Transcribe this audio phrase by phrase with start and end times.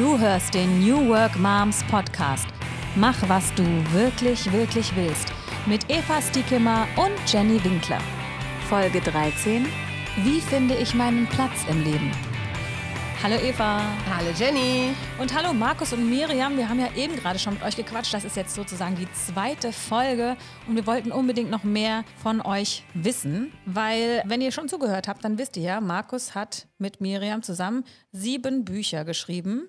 [0.00, 2.48] Du hörst den New Work Moms Podcast.
[2.96, 5.28] Mach, was du wirklich, wirklich willst.
[5.66, 8.00] Mit Eva Stiekemmer und Jenny Winkler.
[8.70, 9.66] Folge 13.
[10.24, 12.10] Wie finde ich meinen Platz im Leben?
[13.22, 13.82] Hallo Eva.
[14.08, 14.94] Hallo Jenny.
[15.18, 16.56] Und hallo Markus und Miriam.
[16.56, 18.14] Wir haben ja eben gerade schon mit euch gequatscht.
[18.14, 22.84] Das ist jetzt sozusagen die zweite Folge und wir wollten unbedingt noch mehr von euch
[22.94, 27.42] wissen, weil wenn ihr schon zugehört habt, dann wisst ihr ja, Markus hat mit Miriam
[27.42, 29.68] zusammen sieben Bücher geschrieben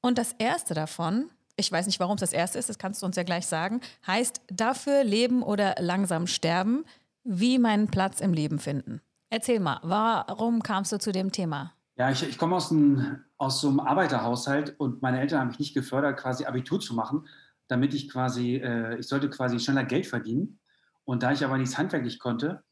[0.00, 3.06] und das erste davon, ich weiß nicht, warum es das erste ist, das kannst du
[3.06, 6.84] uns ja gleich sagen, heißt Dafür leben oder langsam sterben,
[7.24, 9.00] wie meinen Platz im Leben finden.
[9.30, 11.74] Erzähl mal, warum kamst du zu dem Thema?
[11.96, 15.58] Ja, ich, ich komme aus, ein, aus so einem Arbeiterhaushalt und meine Eltern haben mich
[15.58, 17.26] nicht gefördert, quasi Abitur zu machen,
[17.66, 20.60] damit ich quasi, äh, ich sollte quasi schneller Geld verdienen.
[21.04, 22.62] Und da ich aber nichts handwerklich konnte,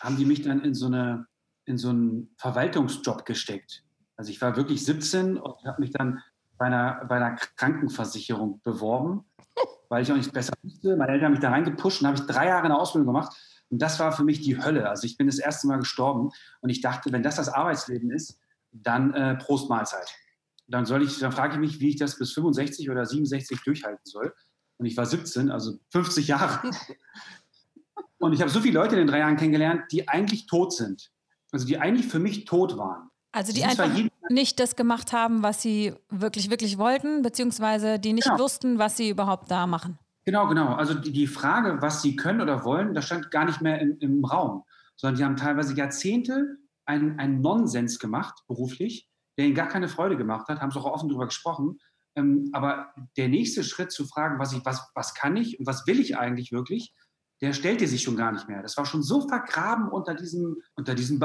[0.00, 1.26] haben die mich dann in so, eine,
[1.64, 3.84] in so einen Verwaltungsjob gesteckt.
[4.16, 6.22] Also ich war wirklich 17 und habe mich dann
[6.58, 9.24] bei einer, bei einer Krankenversicherung beworben,
[9.88, 10.96] weil ich auch nichts besser wusste.
[10.96, 13.36] Meine Eltern haben mich da reingepusht und habe ich drei Jahre eine Ausbildung gemacht.
[13.70, 14.88] Und das war für mich die Hölle.
[14.88, 18.38] Also ich bin das erste Mal gestorben und ich dachte, wenn das das Arbeitsleben ist,
[18.72, 20.08] dann äh, Prost Mahlzeit.
[20.66, 24.04] Dann soll ich, dann frage ich mich, wie ich das bis 65 oder 67 durchhalten
[24.04, 24.34] soll.
[24.78, 26.70] Und ich war 17, also 50 Jahre.
[28.18, 31.10] Und ich habe so viele Leute in den drei Jahren kennengelernt, die eigentlich tot sind.
[31.52, 33.10] Also die eigentlich für mich tot waren.
[33.32, 33.94] Also die, die einfach
[34.30, 38.38] nicht das gemacht haben, was sie wirklich, wirklich wollten, beziehungsweise die nicht genau.
[38.38, 39.98] wussten, was sie überhaupt da machen.
[40.24, 40.74] Genau, genau.
[40.74, 43.96] Also die, die Frage, was sie können oder wollen, das stand gar nicht mehr im,
[44.00, 44.64] im Raum,
[44.96, 50.16] sondern die haben teilweise Jahrzehnte einen, einen Nonsens gemacht, beruflich, der ihnen gar keine Freude
[50.16, 51.78] gemacht hat, haben sie auch offen darüber gesprochen.
[52.16, 55.86] Ähm, aber der nächste Schritt zu fragen, was, ich, was, was kann ich und was
[55.86, 56.94] will ich eigentlich wirklich,
[57.40, 58.62] der stellte sich schon gar nicht mehr.
[58.62, 61.18] Das war schon so vergraben unter diesem, unter diesem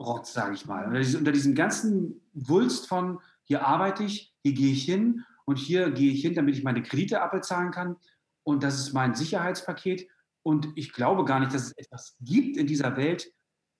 [0.00, 4.72] Beamtenrotz, sage ich mal, unter, unter diesem ganzen Wulst von, hier arbeite ich, hier gehe
[4.72, 7.96] ich hin und hier gehe ich hin, damit ich meine Kredite abbezahlen kann.
[8.42, 10.08] Und das ist mein Sicherheitspaket.
[10.42, 13.32] Und ich glaube gar nicht, dass es etwas gibt in dieser Welt,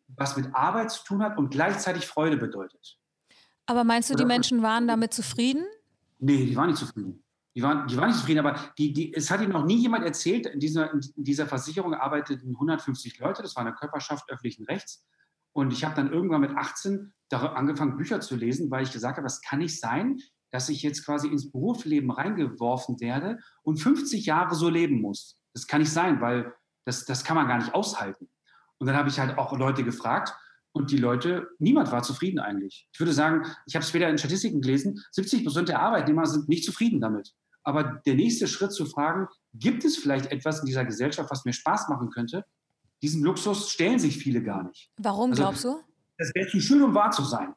[0.08, 2.98] was mit Arbeit zu tun hat und gleichzeitig Freude bedeutet.
[3.66, 5.64] Aber meinst du, die Menschen waren damit zufrieden?
[6.18, 7.22] Nee, die waren nicht zufrieden.
[7.54, 10.04] Die waren, die waren nicht zufrieden, aber die, die, es hat ihnen noch nie jemand
[10.04, 15.04] erzählt, in dieser, in dieser Versicherung arbeiteten 150 Leute, das war eine Körperschaft öffentlichen Rechts.
[15.52, 19.24] Und ich habe dann irgendwann mit 18 angefangen, Bücher zu lesen, weil ich gesagt habe,
[19.24, 20.18] das kann nicht sein,
[20.50, 25.38] dass ich jetzt quasi ins Berufsleben reingeworfen werde und 50 Jahre so leben muss.
[25.54, 26.52] Das kann nicht sein, weil
[26.84, 28.28] das, das kann man gar nicht aushalten.
[28.78, 30.34] Und dann habe ich halt auch Leute gefragt
[30.72, 32.88] und die Leute, niemand war zufrieden eigentlich.
[32.92, 36.48] Ich würde sagen, ich habe es wieder in Statistiken gelesen, 70 Prozent der Arbeitnehmer sind
[36.48, 37.34] nicht zufrieden damit.
[37.62, 41.52] Aber der nächste Schritt zu fragen, gibt es vielleicht etwas in dieser Gesellschaft, was mir
[41.52, 42.44] Spaß machen könnte?
[43.02, 44.90] Diesen Luxus stellen sich viele gar nicht.
[44.98, 45.80] Warum also, glaubst du?
[46.18, 47.54] Das wäre zu schön, um wahr zu sein.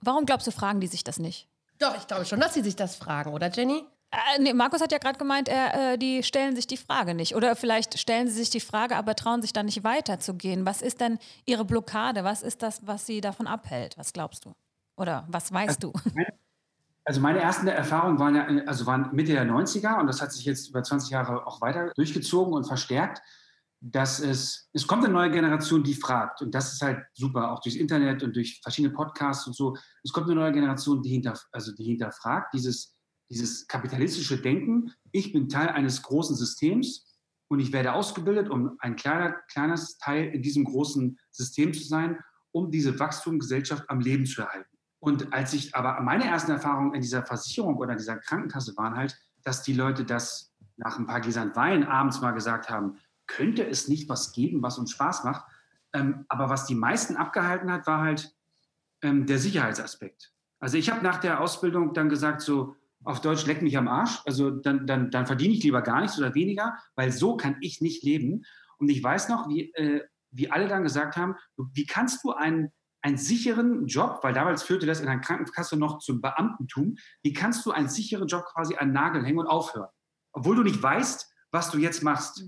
[0.00, 1.48] Warum glaubst du, fragen die sich das nicht?
[1.78, 3.84] Doch, ich glaube schon, dass sie sich das fragen, oder Jenny?
[4.10, 7.34] Äh, nee, Markus hat ja gerade gemeint, er, äh, die stellen sich die Frage nicht.
[7.34, 10.64] Oder vielleicht stellen sie sich die Frage, aber trauen sich dann nicht weiterzugehen.
[10.66, 12.22] Was ist denn ihre Blockade?
[12.22, 13.98] Was ist das, was sie davon abhält?
[13.98, 14.52] Was glaubst du?
[14.96, 16.10] Oder was weißt also, du?
[16.14, 16.28] Meine,
[17.04, 20.44] also meine ersten Erfahrungen waren, ja, also waren Mitte der 90er und das hat sich
[20.44, 23.20] jetzt über 20 Jahre auch weiter durchgezogen und verstärkt,
[23.86, 26.40] dass es, es kommt eine neue Generation, die fragt.
[26.40, 29.76] Und das ist halt super, auch durchs Internet und durch verschiedene Podcasts und so.
[30.02, 32.94] Es kommt eine neue Generation, die, hinter, also die hinterfragt, dieses
[33.30, 37.18] dieses kapitalistische Denken, ich bin Teil eines großen Systems
[37.48, 42.18] und ich werde ausgebildet, um ein kleiner, kleines Teil in diesem großen System zu sein,
[42.52, 44.70] um diese Wachstumsgesellschaft am Leben zu erhalten.
[45.00, 49.18] Und als ich aber meine ersten Erfahrungen in dieser Versicherung oder dieser Krankenkasse waren halt,
[49.42, 53.88] dass die Leute das nach ein paar Gläsern Wein abends mal gesagt haben, könnte es
[53.88, 55.44] nicht was geben, was uns Spaß macht.
[55.92, 58.34] Ähm, aber was die meisten abgehalten hat, war halt
[59.02, 60.32] ähm, der Sicherheitsaspekt.
[60.58, 64.20] Also ich habe nach der Ausbildung dann gesagt, so, auf Deutsch leck mich am Arsch.
[64.24, 67.80] Also dann, dann, dann verdiene ich lieber gar nichts oder weniger, weil so kann ich
[67.80, 68.44] nicht leben.
[68.78, 72.72] Und ich weiß noch, wie, äh, wie alle dann gesagt haben, wie kannst du einen,
[73.02, 77.64] einen sicheren Job, weil damals führte das in der Krankenkasse noch zum Beamtentum, wie kannst
[77.66, 79.90] du einen sicheren Job quasi an Nagel hängen und aufhören?
[80.32, 82.44] Obwohl du nicht weißt, was du jetzt machst.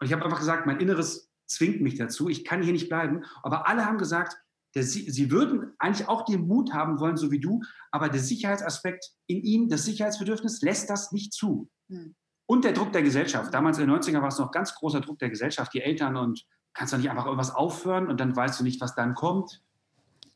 [0.00, 3.24] Und ich habe einfach gesagt, mein Inneres zwingt mich dazu, ich kann hier nicht bleiben.
[3.42, 4.36] Aber alle haben gesagt,
[4.74, 7.60] der, sie würden eigentlich auch den Mut haben wollen, so wie du,
[7.90, 11.68] aber der Sicherheitsaspekt in ihnen, das Sicherheitsbedürfnis lässt das nicht zu.
[11.88, 12.14] Hm.
[12.46, 13.52] Und der Druck der Gesellschaft.
[13.52, 16.44] Damals in den 90er war es noch ganz großer Druck der Gesellschaft, die Eltern und
[16.72, 19.60] kannst du nicht einfach irgendwas aufhören und dann weißt du nicht, was dann kommt.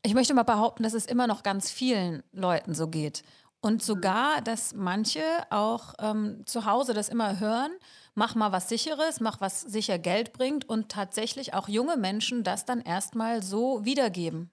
[0.02, 3.22] Ich möchte mal behaupten, dass es immer noch ganz vielen Leuten so geht.
[3.60, 7.70] Und sogar, dass manche auch ähm, zu Hause das immer hören
[8.14, 12.64] mach mal was Sicheres, mach was sicher Geld bringt und tatsächlich auch junge Menschen das
[12.64, 14.50] dann erstmal so wiedergeben.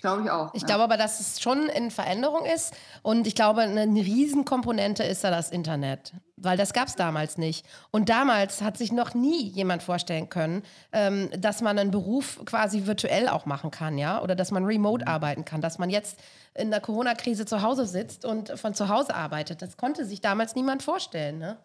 [0.00, 0.54] glaube ich auch.
[0.54, 0.66] Ich ja.
[0.68, 2.72] glaube aber, dass es schon in Veränderung ist.
[3.02, 6.12] Und ich glaube, eine Riesenkomponente ist da das Internet.
[6.36, 7.66] Weil das gab es damals nicht.
[7.90, 10.62] Und damals hat sich noch nie jemand vorstellen können,
[10.92, 14.22] ähm, dass man einen Beruf quasi virtuell auch machen kann, ja?
[14.22, 15.10] Oder dass man remote Mhm.
[15.10, 16.20] arbeiten kann, dass man jetzt
[16.54, 19.62] in der Corona-Krise zu Hause sitzt und von zu Hause arbeitet.
[19.62, 21.56] Das konnte sich damals niemand vorstellen, ne?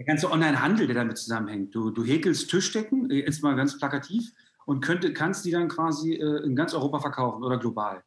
[0.00, 1.74] Der ganze Online-Handel, der damit zusammenhängt.
[1.74, 4.32] Du, du häkelst Tischdecken, äh, jetzt mal ganz plakativ,
[4.64, 8.02] und könnte, kannst die dann quasi äh, in ganz Europa verkaufen oder global.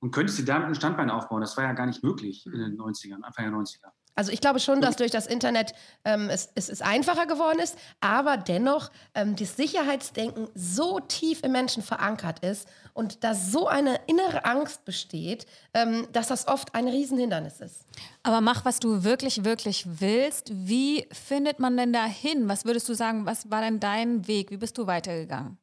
[0.00, 1.40] Und könntest dir damit ein Standbein aufbauen.
[1.40, 3.92] Das war ja gar nicht möglich in den 90ern, Anfang der 90er.
[4.14, 5.74] Also ich glaube schon, dass durch das Internet
[6.04, 11.52] ähm, es, es, es einfacher geworden ist, aber dennoch ähm, das Sicherheitsdenken so tief im
[11.52, 16.88] Menschen verankert ist und da so eine innere Angst besteht, ähm, dass das oft ein
[16.88, 17.86] Riesenhindernis ist.
[18.22, 20.50] Aber mach, was du wirklich, wirklich willst.
[20.52, 22.48] Wie findet man denn da hin?
[22.48, 24.50] Was würdest du sagen, was war denn dein Weg?
[24.50, 25.58] Wie bist du weitergegangen?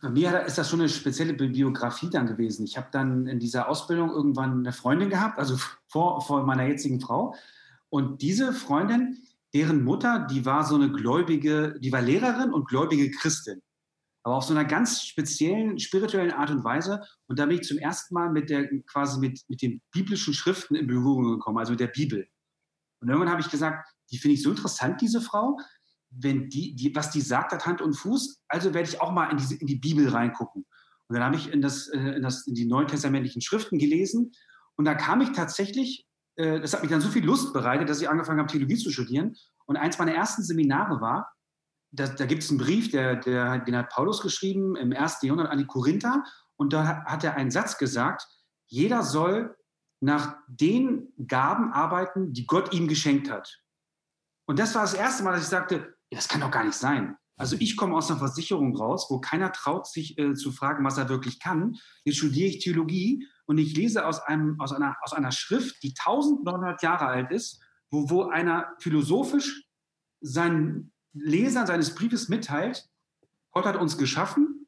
[0.00, 2.64] Bei mir ist das schon eine spezielle Biografie dann gewesen.
[2.64, 5.56] Ich habe dann in dieser Ausbildung irgendwann eine Freundin gehabt, also
[5.88, 7.34] vor, vor meiner jetzigen Frau.
[7.88, 9.18] Und diese Freundin,
[9.52, 13.62] deren Mutter, die war so eine gläubige, die war Lehrerin und gläubige Christin.
[14.22, 17.02] Aber auf so einer ganz speziellen, spirituellen Art und Weise.
[17.26, 20.76] Und da bin ich zum ersten Mal mit der, quasi mit, mit den biblischen Schriften
[20.76, 22.26] in Berührung gekommen, also mit der Bibel.
[23.00, 25.58] Und irgendwann habe ich gesagt, die finde ich so interessant, diese Frau
[26.16, 29.30] wenn die, die, was die sagt, hat Hand und Fuß, also werde ich auch mal
[29.30, 30.64] in, diese, in die Bibel reingucken.
[31.08, 34.32] Und dann habe ich in, das, äh, in, das, in die neutestamentlichen Schriften gelesen
[34.76, 36.06] und da kam ich tatsächlich,
[36.36, 38.90] äh, das hat mich dann so viel Lust bereitet, dass ich angefangen habe, Theologie zu
[38.90, 39.36] studieren.
[39.66, 41.32] Und eins meiner ersten Seminare war,
[41.90, 45.50] da, da gibt es einen Brief, der, der, den hat Paulus geschrieben im ersten Jahrhundert
[45.50, 46.24] an die Korinther.
[46.56, 48.26] Und da hat er einen Satz gesagt,
[48.66, 49.56] jeder soll
[50.00, 53.60] nach den Gaben arbeiten, die Gott ihm geschenkt hat.
[54.46, 57.16] Und das war das erste Mal, dass ich sagte, das kann doch gar nicht sein.
[57.36, 60.98] Also ich komme aus einer Versicherung raus, wo keiner traut, sich äh, zu fragen, was
[60.98, 61.76] er wirklich kann.
[62.04, 65.94] Jetzt studiere ich Theologie und ich lese aus, einem, aus, einer, aus einer Schrift, die
[65.98, 67.60] 1900 Jahre alt ist,
[67.90, 69.64] wo, wo einer philosophisch
[70.20, 72.88] seinen Lesern seines Briefes mitteilt,
[73.50, 74.66] Gott hat uns geschaffen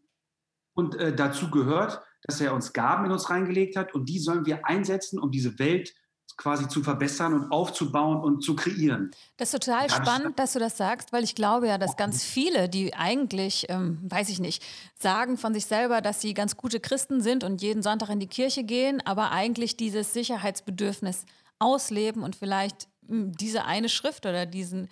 [0.75, 4.47] und äh, dazu gehört, dass er uns Gaben in uns reingelegt hat und die sollen
[4.47, 5.95] wir einsetzen, um diese Welt
[6.37, 9.11] quasi zu verbessern und aufzubauen und zu kreieren.
[9.37, 12.69] Das ist total spannend, dass du das sagst, weil ich glaube ja, dass ganz viele,
[12.69, 14.63] die eigentlich, ähm, weiß ich nicht,
[14.95, 18.27] sagen von sich selber, dass sie ganz gute Christen sind und jeden Sonntag in die
[18.27, 21.25] Kirche gehen, aber eigentlich dieses Sicherheitsbedürfnis
[21.59, 24.89] ausleben und vielleicht mh, diese eine Schrift oder diesen,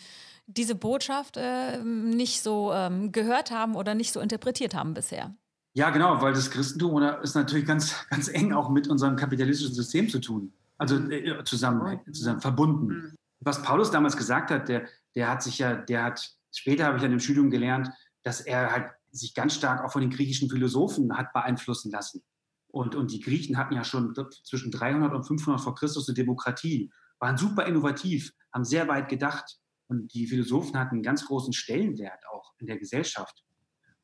[0.47, 5.35] diese Botschaft äh, nicht so ähm, gehört haben oder nicht so interpretiert haben bisher.
[5.77, 10.09] Ja, genau, weil das Christentum ist natürlich ganz, ganz eng auch mit unserem kapitalistischen System
[10.09, 12.87] zu tun also äh, zusammen, zusammen verbunden.
[12.87, 13.15] Mhm.
[13.41, 17.05] Was Paulus damals gesagt hat, der, der hat sich ja, der hat, später habe ich
[17.05, 17.91] an dem Studium gelernt,
[18.23, 22.23] dass er halt sich ganz stark auch von den griechischen Philosophen hat beeinflussen lassen.
[22.69, 26.91] Und, und die Griechen hatten ja schon zwischen 300 und 500 vor Christus eine Demokratie,
[27.21, 29.59] waren super innovativ, haben sehr weit gedacht.
[29.87, 33.45] Und die Philosophen hatten einen ganz großen Stellenwert auch in der Gesellschaft.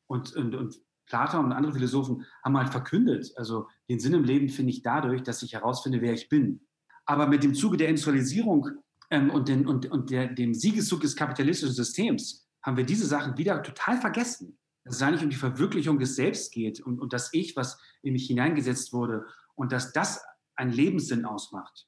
[0.07, 0.75] Und, und, und
[1.11, 5.23] Platon und andere Philosophen haben halt verkündet, also den Sinn im Leben finde ich dadurch,
[5.23, 6.61] dass ich herausfinde, wer ich bin.
[7.05, 8.69] Aber mit dem Zuge der Industrialisierung
[9.09, 13.37] ähm, und, den, und, und der, dem Siegeszug des kapitalistischen Systems haben wir diese Sachen
[13.37, 14.57] wieder total vergessen.
[14.85, 18.13] Dass es eigentlich um die Verwirklichung des Selbst geht und, und das Ich, was in
[18.13, 19.25] mich hineingesetzt wurde
[19.55, 20.23] und dass das
[20.55, 21.87] einen Lebenssinn ausmacht.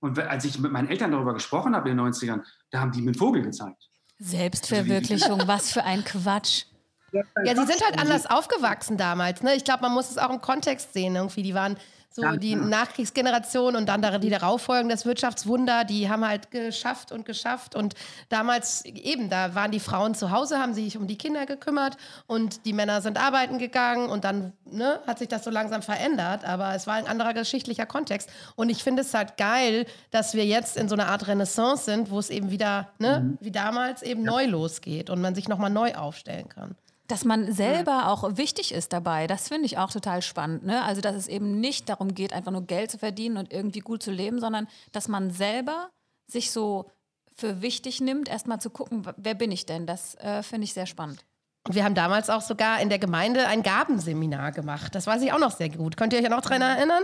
[0.00, 3.00] Und als ich mit meinen Eltern darüber gesprochen habe in den 90ern, da haben die
[3.00, 3.88] mir einen Vogel gezeigt.
[4.18, 6.64] Selbstverwirklichung, was für ein Quatsch.
[7.12, 7.22] Ja,
[7.54, 9.42] die sind halt anders aufgewachsen damals.
[9.42, 9.54] Ne?
[9.54, 11.16] Ich glaube, man muss es auch im Kontext sehen.
[11.16, 11.76] Irgendwie, die waren
[12.16, 12.56] so ja, die ja.
[12.56, 17.74] Nachkriegsgeneration und dann die darauf folgen, das Wirtschaftswunder, die haben halt geschafft und geschafft.
[17.74, 17.94] Und
[18.30, 22.64] damals eben, da waren die Frauen zu Hause, haben sich um die Kinder gekümmert und
[22.64, 26.44] die Männer sind arbeiten gegangen und dann ne, hat sich das so langsam verändert.
[26.44, 28.30] Aber es war ein anderer geschichtlicher Kontext.
[28.56, 32.10] Und ich finde es halt geil, dass wir jetzt in so einer Art Renaissance sind,
[32.10, 33.38] wo es eben wieder, ne, mhm.
[33.40, 34.30] wie damals, eben ja.
[34.30, 36.76] neu losgeht und man sich nochmal neu aufstellen kann.
[37.08, 40.64] Dass man selber auch wichtig ist dabei, das finde ich auch total spannend.
[40.64, 40.82] Ne?
[40.82, 44.02] Also, dass es eben nicht darum geht, einfach nur Geld zu verdienen und irgendwie gut
[44.02, 45.90] zu leben, sondern dass man selber
[46.26, 46.90] sich so
[47.36, 49.86] für wichtig nimmt, erstmal zu gucken, wer bin ich denn?
[49.86, 51.24] Das äh, finde ich sehr spannend.
[51.66, 54.94] Und wir haben damals auch sogar in der Gemeinde ein Gabenseminar gemacht.
[54.94, 55.96] Das weiß ich auch noch sehr gut.
[55.96, 57.02] Könnt ihr euch noch daran erinnern?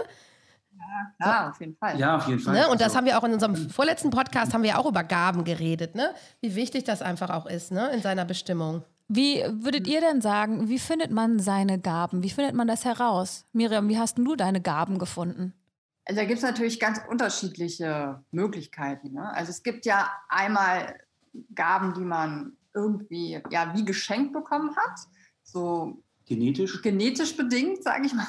[0.79, 1.99] Ja, ja, auf jeden Fall.
[1.99, 2.55] Ja, auf jeden Fall.
[2.55, 2.69] Ne?
[2.69, 5.45] Und das also haben wir auch in unserem vorletzten Podcast haben wir auch über Gaben
[5.45, 6.15] geredet, ne?
[6.41, 7.91] Wie wichtig das einfach auch ist, ne?
[7.91, 8.85] In seiner Bestimmung.
[9.15, 12.23] Wie würdet ihr denn sagen, wie findet man seine Gaben?
[12.23, 13.45] Wie findet man das heraus?
[13.53, 15.53] Miriam, wie hast du deine Gaben gefunden?
[16.07, 19.13] Also da gibt es natürlich ganz unterschiedliche Möglichkeiten.
[19.13, 19.31] Ne?
[19.35, 20.99] Also es gibt ja einmal
[21.55, 25.01] Gaben, die man irgendwie ja wie geschenkt bekommen hat,
[25.43, 28.27] so genetisch, genetisch bedingt, sage ich mal.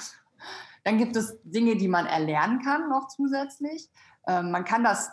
[0.83, 3.89] Dann gibt es Dinge, die man erlernen kann noch zusätzlich.
[4.27, 5.11] Ähm, man kann das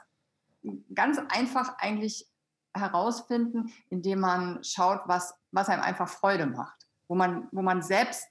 [0.92, 2.26] ganz einfach eigentlich
[2.74, 8.26] herausfinden, indem man schaut, was, was einem einfach Freude macht, wo man, wo man selbst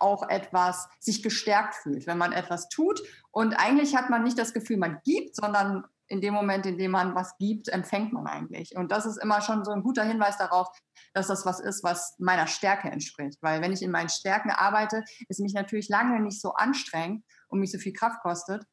[0.00, 3.00] auch etwas sich gestärkt fühlt, wenn man etwas tut.
[3.30, 6.90] Und eigentlich hat man nicht das Gefühl, man gibt, sondern in dem Moment, in dem
[6.90, 8.76] man was gibt, empfängt man eigentlich.
[8.76, 10.68] Und das ist immer schon so ein guter Hinweis darauf,
[11.14, 13.38] dass das was ist, was meiner Stärke entspricht.
[13.40, 17.60] Weil wenn ich in meinen Stärken arbeite, ist mich natürlich lange nicht so anstrengend und
[17.60, 18.64] mich so viel Kraft kostet,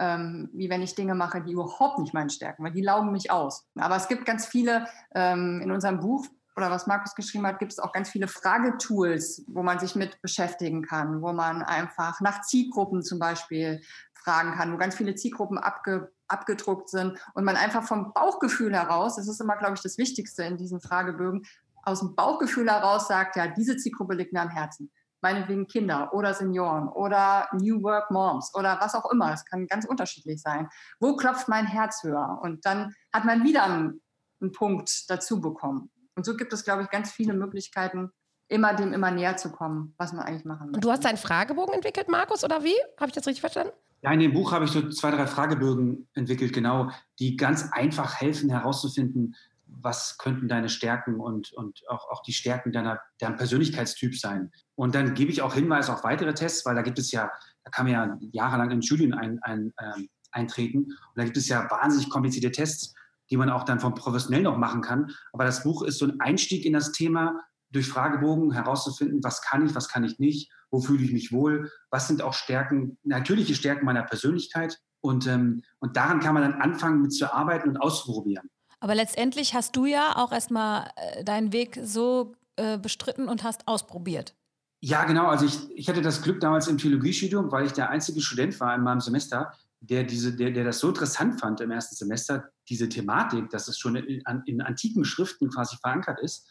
[0.00, 3.30] ähm, wie wenn ich Dinge mache, die überhaupt nicht meinen Stärken, weil die laugen mich
[3.30, 3.68] aus.
[3.78, 6.26] Aber es gibt ganz viele ähm, in unserem Buch
[6.56, 10.20] oder was Markus geschrieben hat, gibt es auch ganz viele Fragetools, wo man sich mit
[10.20, 13.80] beschäftigen kann, wo man einfach nach Zielgruppen zum Beispiel
[14.14, 19.16] fragen kann, wo ganz viele Zielgruppen abge, abgedruckt sind und man einfach vom Bauchgefühl heraus,
[19.16, 21.46] das ist immer, glaube ich, das Wichtigste in diesen Fragebögen,
[21.82, 24.90] aus dem Bauchgefühl heraus sagt, ja, diese Zielgruppe liegt mir am Herzen.
[25.22, 29.32] Meinetwegen Kinder oder Senioren oder New Work Moms oder was auch immer.
[29.32, 30.68] Es kann ganz unterschiedlich sein.
[30.98, 32.38] Wo klopft mein Herz höher?
[32.42, 34.00] Und dann hat man wieder einen,
[34.40, 35.90] einen Punkt dazu bekommen.
[36.16, 38.10] Und so gibt es, glaube ich, ganz viele Möglichkeiten,
[38.48, 40.76] immer dem immer näher zu kommen, was man eigentlich machen möchte.
[40.76, 42.74] Und du hast einen Fragebogen entwickelt, Markus, oder wie?
[42.98, 43.72] Habe ich das richtig verstanden?
[44.02, 48.20] Ja, in dem Buch habe ich so zwei, drei Fragebögen entwickelt, genau, die ganz einfach
[48.20, 49.36] helfen herauszufinden,
[49.72, 54.50] was könnten deine Stärken und, und auch, auch die Stärken deiner, deinem Persönlichkeitstyp sein.
[54.74, 57.30] Und dann gebe ich auch Hinweise auf weitere Tests, weil da gibt es ja,
[57.64, 60.84] da kann man ja jahrelang in Studien ein, ein, ähm, eintreten.
[60.84, 62.94] Und da gibt es ja wahnsinnig komplizierte Tests,
[63.30, 65.12] die man auch dann vom Professionell noch machen kann.
[65.32, 67.40] Aber das Buch ist so ein Einstieg in das Thema,
[67.72, 71.70] durch Fragebogen herauszufinden, was kann ich, was kann ich nicht, wo fühle ich mich wohl,
[71.90, 74.78] was sind auch Stärken, natürliche Stärken meiner Persönlichkeit.
[75.00, 78.50] Und, ähm, und daran kann man dann anfangen, mit zu arbeiten und auszuprobieren.
[78.80, 83.68] Aber letztendlich hast du ja auch erstmal äh, deinen Weg so äh, bestritten und hast
[83.68, 84.34] ausprobiert.
[84.80, 85.26] Ja, genau.
[85.26, 88.74] Also ich, ich hatte das Glück damals im Theologiestudium, weil ich der einzige Student war
[88.74, 92.88] in meinem Semester, der, diese, der, der das so interessant fand im ersten Semester, diese
[92.88, 96.48] Thematik, dass es schon in, in antiken Schriften quasi verankert ist,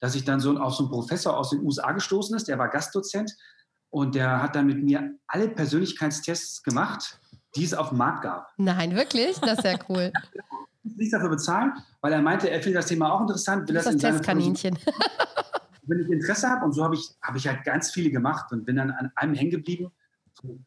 [0.00, 2.68] dass ich dann so auf so einen Professor aus den USA gestoßen ist, der war
[2.68, 3.32] Gastdozent
[3.90, 7.20] und der hat dann mit mir alle Persönlichkeitstests gemacht,
[7.56, 8.48] die es auf dem Markt gab.
[8.56, 9.38] Nein, wirklich?
[9.38, 10.12] Das ist ja cool.
[10.84, 13.68] Nichts dafür bezahlen, weil er meinte, er findet das Thema auch interessant.
[13.68, 14.78] Will das, das Testkaninchen.
[15.84, 18.64] Wenn ich Interesse habe, und so habe ich, hab ich halt ganz viele gemacht und
[18.64, 19.92] bin dann an einem hängen geblieben,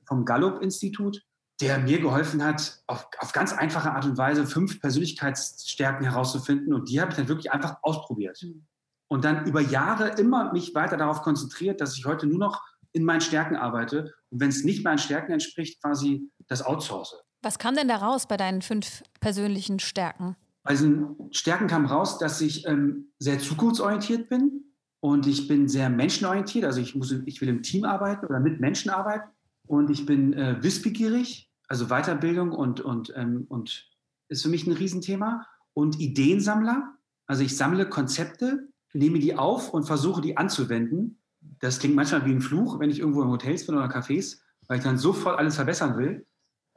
[0.05, 1.21] vom Gallup-Institut,
[1.61, 6.73] der mir geholfen hat, auf, auf ganz einfache Art und Weise fünf Persönlichkeitsstärken herauszufinden.
[6.73, 8.41] Und die habe ich dann wirklich einfach ausprobiert.
[8.41, 8.65] Mhm.
[9.07, 12.61] Und dann über Jahre immer mich weiter darauf konzentriert, dass ich heute nur noch
[12.95, 17.24] in meinen Stärken arbeite und wenn es nicht meinen Stärken entspricht, quasi das outsource.
[17.45, 20.35] Was kam denn da raus bei deinen fünf persönlichen Stärken?
[20.63, 25.91] Bei diesen Stärken kam raus, dass ich ähm, sehr zukunftsorientiert bin und ich bin sehr
[25.91, 26.65] menschenorientiert.
[26.65, 29.29] Also ich, muss, ich will im Team arbeiten oder mit Menschen arbeiten
[29.67, 33.91] und ich bin äh, wissbegierig, also Weiterbildung und, und, ähm, und
[34.27, 36.95] ist für mich ein Riesenthema und Ideensammler.
[37.27, 41.19] Also ich sammle Konzepte, nehme die auf und versuche die anzuwenden
[41.59, 44.79] das klingt manchmal wie ein Fluch, wenn ich irgendwo in Hotels bin oder Cafés, weil
[44.79, 46.25] ich dann sofort alles verbessern will.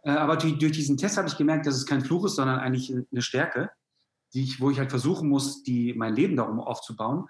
[0.02, 2.58] Äh, aber durch, durch diesen Test habe ich gemerkt, dass es kein Fluch ist, sondern
[2.58, 3.70] eigentlich eine Stärke,
[4.34, 7.28] die ich, wo ich halt versuchen muss, die, mein Leben darum aufzubauen.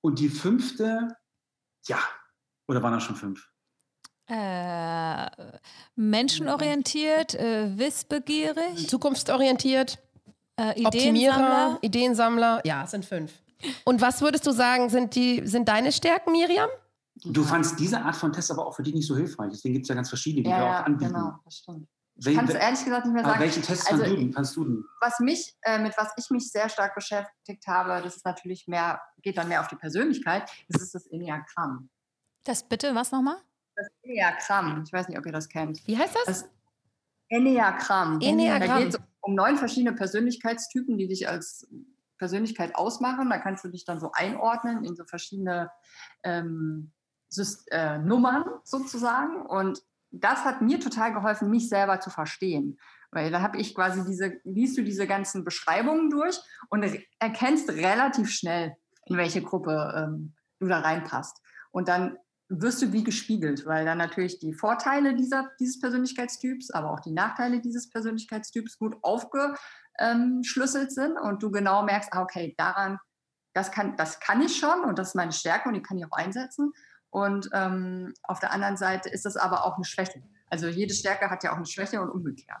[0.00, 1.08] Und die fünfte,
[1.86, 1.98] ja,
[2.68, 3.48] oder waren das schon fünf?
[4.26, 5.26] Äh,
[5.96, 8.88] menschenorientiert, äh, wissbegierig.
[8.88, 9.98] Zukunftsorientiert.
[10.56, 10.86] Äh, Ideensammler.
[10.86, 12.60] Optimierer, Ideensammler.
[12.64, 13.32] Ja, es sind fünf.
[13.84, 16.68] Und was würdest du sagen, sind, die, sind deine Stärken, Miriam?
[17.24, 19.50] Du fandst diese Art von Test aber auch für dich nicht so hilfreich.
[19.50, 21.12] Deswegen gibt es ja ganz verschiedene, die ja, wir auch anbieten.
[21.12, 21.88] Genau, das stimmt.
[22.16, 23.40] Ich kann es ehrlich gesagt nicht mehr sagen.
[23.40, 24.84] welchen Test also, du, fandst du denn?
[25.00, 29.00] Was mich, äh, mit was ich mich sehr stark beschäftigt habe, das ist natürlich mehr,
[29.22, 31.90] geht dann mehr auf die Persönlichkeit, das ist das Enneagramm.
[32.44, 33.38] Das bitte, was nochmal?
[33.74, 34.84] Das Enneagramm.
[34.86, 35.84] Ich weiß nicht, ob ihr das kennt.
[35.86, 36.24] Wie heißt das?
[36.26, 36.50] das
[37.30, 38.20] Enneagramm.
[38.20, 38.68] Enneagramm.
[38.68, 41.66] Da geht es um neun verschiedene Persönlichkeitstypen, die dich als
[42.18, 43.28] Persönlichkeit ausmachen.
[43.28, 45.70] Da kannst du dich dann so einordnen in so verschiedene
[46.22, 46.92] ähm,
[47.70, 49.44] äh, Nummern sozusagen.
[49.46, 52.78] Und das hat mir total geholfen, mich selber zu verstehen.
[53.10, 56.38] Weil da habe ich quasi diese, liest du diese ganzen Beschreibungen durch
[56.68, 56.84] und
[57.18, 58.74] erkennst relativ schnell,
[59.06, 61.40] in welche Gruppe ähm, du da reinpasst.
[61.70, 62.16] Und dann
[62.48, 67.12] wirst du wie gespiegelt, weil dann natürlich die Vorteile dieser, dieses Persönlichkeitstyps, aber auch die
[67.12, 72.98] Nachteile dieses Persönlichkeitstyps gut aufgeschlüsselt sind und du genau merkst, ah, okay, daran,
[73.54, 76.04] das kann, das kann ich schon und das ist meine Stärke und die kann ich
[76.04, 76.72] auch einsetzen.
[77.14, 80.20] Und ähm, auf der anderen Seite ist das aber auch eine Schwäche.
[80.50, 82.58] Also jede Stärke hat ja auch eine Schwäche und umgekehrt.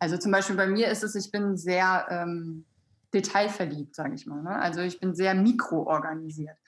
[0.00, 2.64] Also zum Beispiel bei mir ist es, ich bin sehr ähm,
[3.14, 4.42] detailverliebt, sage ich mal.
[4.42, 4.50] Ne?
[4.50, 6.58] Also ich bin sehr mikroorganisiert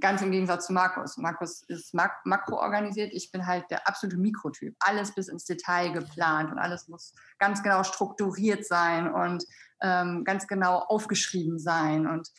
[0.00, 1.16] Ganz im Gegensatz zu Markus.
[1.16, 4.76] Markus ist mak makro organisiert, ich bin halt der absolute Mikrotyp.
[4.80, 9.44] Alles bis ins Detail geplant und alles muss ganz genau strukturiert sein und
[9.80, 12.06] ähm, ganz genau aufgeschrieben sein.
[12.06, 12.30] Und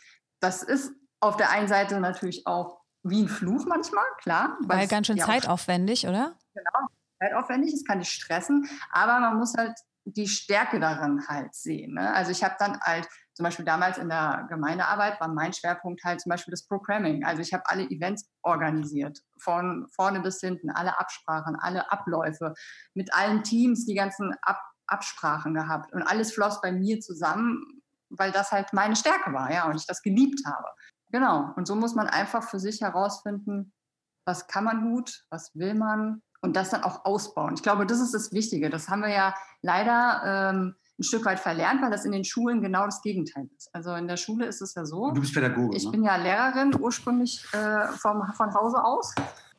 [0.42, 4.58] das ist auf der einen Seite natürlich auch wie ein Fluch manchmal, klar.
[4.66, 6.36] Weil, ganz schön ja zeitaufwendig, oder?
[6.54, 6.88] Genau,
[7.20, 9.74] zeitaufwendig, es kann dich stressen, aber man muss halt
[10.06, 11.94] die Stärke daran halt sehen.
[11.94, 12.14] Ne?
[12.14, 16.20] Also ich habe dann halt zum Beispiel damals in der Gemeindearbeit war mein Schwerpunkt halt
[16.20, 17.24] zum Beispiel das Programming.
[17.24, 22.54] Also ich habe alle Events organisiert, von vorne bis hinten, alle Absprachen, alle Abläufe,
[22.96, 28.32] mit allen Teams die ganzen Ab Absprachen gehabt und alles floss bei mir zusammen, weil
[28.32, 30.68] das halt meine Stärke war, ja, und ich das geliebt habe.
[31.12, 31.52] Genau.
[31.56, 33.74] Und so muss man einfach für sich herausfinden,
[34.26, 37.56] was kann man gut, was will man und das dann auch ausbauen.
[37.56, 38.70] Ich glaube, das ist das Wichtige.
[38.70, 42.62] Das haben wir ja leider ähm, ein Stück weit verlernt, weil das in den Schulen
[42.62, 43.74] genau das Gegenteil ist.
[43.74, 45.12] Also in der Schule ist es ja so.
[45.12, 45.76] Du bist Pädagoge.
[45.76, 45.92] Ich ne?
[45.92, 49.16] bin ja Lehrerin ursprünglich äh, vom, von Hause aus.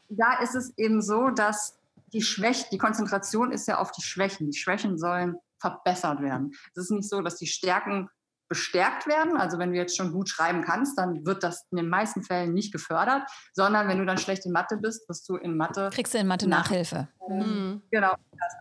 [0.08, 1.78] Da ist es eben so, dass
[2.12, 4.50] die Schwäche, die Konzentration ist ja auf die Schwächen.
[4.50, 6.52] Die Schwächen sollen verbessert werden.
[6.74, 8.08] Es ist nicht so, dass die Stärken
[8.50, 9.36] bestärkt werden.
[9.36, 12.52] Also wenn du jetzt schon gut schreiben kannst, dann wird das in den meisten Fällen
[12.52, 15.88] nicht gefördert, sondern wenn du dann schlecht in Mathe bist, wirst du in Mathe.
[15.92, 17.06] Kriegst du in Mathe Nachhilfe.
[17.28, 17.80] Mhm.
[17.92, 18.12] Genau.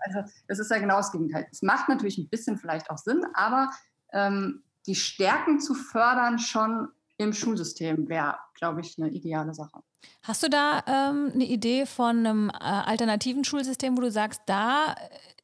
[0.05, 1.47] Also das ist ja genau das Gegenteil.
[1.51, 3.71] Es macht natürlich ein bisschen vielleicht auch Sinn, aber
[4.13, 9.81] ähm, die Stärken zu fördern schon im Schulsystem wäre, glaube ich, eine ideale Sache.
[10.21, 14.95] Hast du da ähm, eine Idee von einem äh, alternativen Schulsystem, wo du sagst, da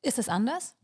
[0.03, 0.75] ist es anders?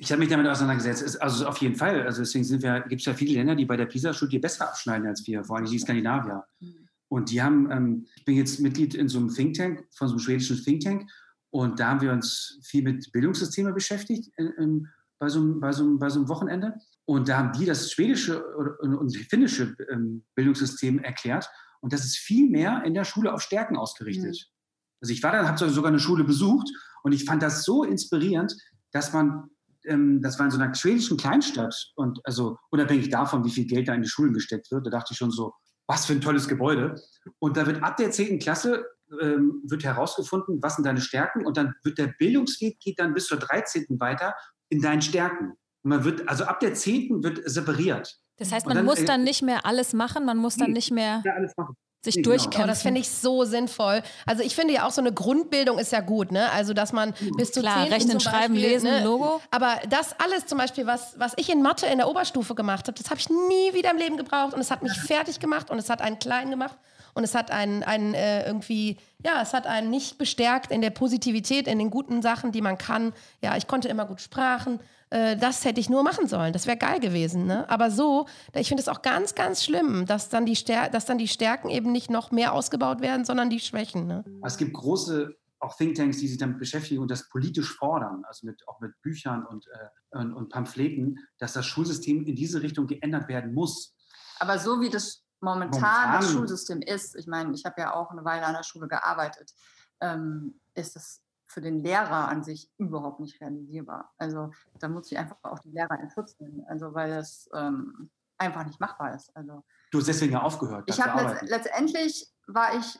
[0.00, 1.20] Ich habe mich damit auseinandergesetzt.
[1.20, 2.02] Also auf jeden Fall.
[2.02, 2.46] Also deswegen
[2.88, 5.66] gibt es ja viele Länder, die bei der PISA-Studie besser abschneiden als wir, vor allem
[5.66, 6.44] die Skandinavier.
[6.60, 6.88] Mhm.
[7.08, 10.14] Und die haben, ähm, ich bin jetzt Mitglied in so einem Think Tank, von so
[10.14, 11.10] einem schwedischen Think Tank.
[11.50, 14.88] Und da haben wir uns viel mit Bildungssystemen beschäftigt in, in,
[15.18, 16.74] bei, so einem, bei, so einem, bei so einem Wochenende.
[17.04, 18.44] Und da haben die das schwedische
[18.80, 21.50] und finnische ähm, Bildungssystem erklärt.
[21.80, 24.36] Und das ist viel mehr in der Schule auf Stärken ausgerichtet.
[24.36, 24.54] Mhm.
[25.00, 26.68] Also ich war da, habe sogar eine Schule besucht
[27.02, 28.54] und ich fand das so inspirierend,
[28.92, 29.50] dass man
[29.84, 33.88] ähm, das war in so einer schwedischen Kleinstadt und also unabhängig davon, wie viel Geld
[33.88, 35.54] da in die Schulen gesteckt wird, da dachte ich schon so,
[35.86, 36.96] was für ein tolles Gebäude.
[37.38, 38.38] Und da wird ab der 10.
[38.38, 38.84] Klasse
[39.20, 43.26] ähm, wird herausgefunden, was sind deine Stärken und dann wird der Bildungsweg geht dann bis
[43.26, 43.86] zur 13.
[43.98, 44.34] weiter
[44.68, 45.52] in deinen Stärken.
[45.82, 47.22] Und man wird, also ab der 10.
[47.22, 48.18] wird separiert.
[48.36, 50.92] Das heißt, man dann, muss äh, dann nicht mehr alles machen, man muss dann nicht
[50.92, 51.22] mehr.
[51.24, 52.60] Ja, alles machen sich nee, durchkämpfen.
[52.60, 52.64] Genau.
[52.64, 54.02] Oh, das finde ich so sinnvoll.
[54.26, 56.50] Also ich finde ja auch so eine Grundbildung ist ja gut, ne?
[56.52, 57.36] Also dass man mhm.
[57.36, 59.04] bis zu Klar, rechnen, schreiben, Beispiel, lesen, ne?
[59.04, 59.40] Logo.
[59.50, 62.96] Aber das alles zum Beispiel, was, was ich in Mathe in der Oberstufe gemacht habe,
[62.96, 65.78] das habe ich nie wieder im Leben gebraucht und es hat mich fertig gemacht und
[65.78, 66.76] es hat einen kleinen gemacht
[67.14, 70.90] und es hat einen, einen äh, irgendwie, ja, es hat einen nicht bestärkt in der
[70.90, 73.12] Positivität, in den guten Sachen, die man kann.
[73.42, 74.78] Ja, ich konnte immer gut Sprachen
[75.10, 76.52] äh, das hätte ich nur machen sollen.
[76.52, 77.46] Das wäre geil gewesen.
[77.46, 77.68] Ne?
[77.70, 81.28] Aber so, ich finde es auch ganz, ganz schlimm, dass dann, die dass dann die
[81.28, 84.06] Stärken eben nicht noch mehr ausgebaut werden, sondern die Schwächen.
[84.06, 84.24] Ne?
[84.44, 88.66] Es gibt große auch Thinktanks, die sich damit beschäftigen und das politisch fordern, also mit,
[88.68, 93.28] auch mit Büchern und, äh, und, und Pamphleten, dass das Schulsystem in diese Richtung geändert
[93.28, 93.94] werden muss.
[94.38, 98.10] Aber so wie das momentan, momentan das Schulsystem ist, ich meine, ich habe ja auch
[98.10, 99.52] eine Weile an der Schule gearbeitet,
[100.00, 104.12] ähm, ist es für den Lehrer an sich überhaupt nicht realisierbar.
[104.18, 108.10] Also da muss ich einfach auch die Lehrer in Schutz nehmen, also weil es ähm,
[108.38, 109.34] einfach nicht machbar ist.
[109.36, 110.84] Also, du hast deswegen ja aufgehört.
[110.86, 112.98] Ich habe letzt, letztendlich war ich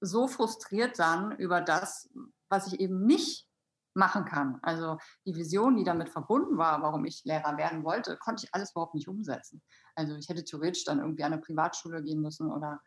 [0.00, 2.10] so frustriert dann über das,
[2.48, 3.48] was ich eben nicht
[3.94, 4.58] machen kann.
[4.62, 8.70] Also die Vision, die damit verbunden war, warum ich Lehrer werden wollte, konnte ich alles
[8.70, 9.60] überhaupt nicht umsetzen.
[9.96, 12.80] Also ich hätte theoretisch dann irgendwie an eine Privatschule gehen müssen oder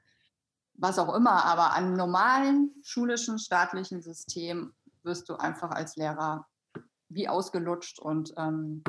[0.73, 6.47] was auch immer, aber an normalen schulischen, staatlichen System wirst du einfach als Lehrer
[7.09, 8.83] wie ausgelutscht und ähm,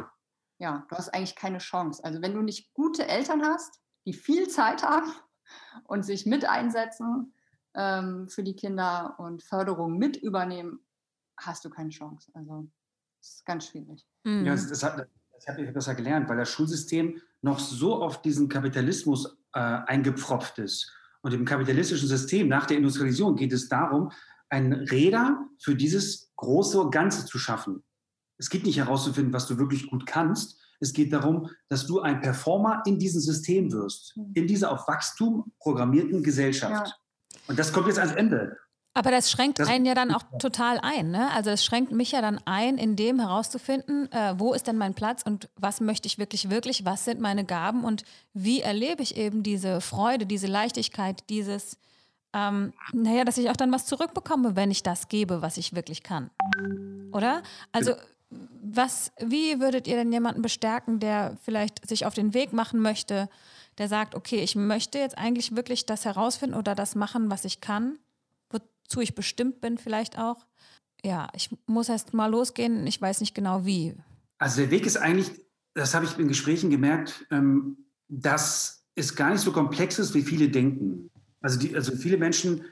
[0.58, 2.04] ja, du hast eigentlich keine Chance.
[2.04, 5.12] Also wenn du nicht gute Eltern hast, die viel Zeit haben
[5.84, 7.34] und sich mit einsetzen
[7.74, 10.80] ähm, für die Kinder und Förderung mit übernehmen,
[11.36, 12.30] hast du keine Chance.
[12.34, 12.68] Also
[13.18, 14.06] das ist ganz schwierig.
[14.24, 14.46] Mhm.
[14.46, 18.22] Ja, das, das, hat, das habe ich besser gelernt, weil das Schulsystem noch so auf
[18.22, 20.92] diesen Kapitalismus äh, eingepfropft ist.
[21.22, 24.10] Und im kapitalistischen System nach der Industrialisierung geht es darum,
[24.52, 27.82] ein Räder für dieses große Ganze zu schaffen.
[28.38, 30.60] Es geht nicht herauszufinden, was du wirklich gut kannst.
[30.78, 34.32] Es geht darum, dass du ein Performer in diesem System wirst, hm.
[34.34, 36.88] in dieser auf Wachstum programmierten Gesellschaft.
[36.88, 37.38] Ja.
[37.46, 38.56] Und das kommt jetzt ans Ende.
[38.94, 41.10] Aber das schränkt das einen ja dann auch total ein.
[41.10, 41.30] Ne?
[41.30, 44.92] Also es schränkt mich ja dann ein, in dem herauszufinden, äh, wo ist denn mein
[44.92, 49.16] Platz und was möchte ich wirklich, wirklich, was sind meine Gaben und wie erlebe ich
[49.16, 51.78] eben diese Freude, diese Leichtigkeit, dieses,
[52.32, 56.02] ähm, naja, dass ich auch dann was zurückbekomme, wenn ich das gebe, was ich wirklich
[56.02, 56.30] kann.
[57.12, 57.42] Oder?
[57.72, 57.94] Also,
[58.62, 63.28] was, wie würdet ihr denn jemanden bestärken, der vielleicht sich auf den Weg machen möchte,
[63.78, 67.60] der sagt, okay, ich möchte jetzt eigentlich wirklich das herausfinden oder das machen, was ich
[67.60, 67.98] kann,
[68.50, 70.46] wozu ich bestimmt bin vielleicht auch.
[71.04, 73.94] Ja, ich muss erst mal losgehen, ich weiß nicht genau wie.
[74.38, 75.30] Also der Weg ist eigentlich,
[75.74, 77.76] das habe ich in Gesprächen gemerkt, ähm,
[78.08, 81.10] dass es gar nicht so komplex ist, wie viele denken.
[81.42, 82.64] Also, die, also viele Menschen,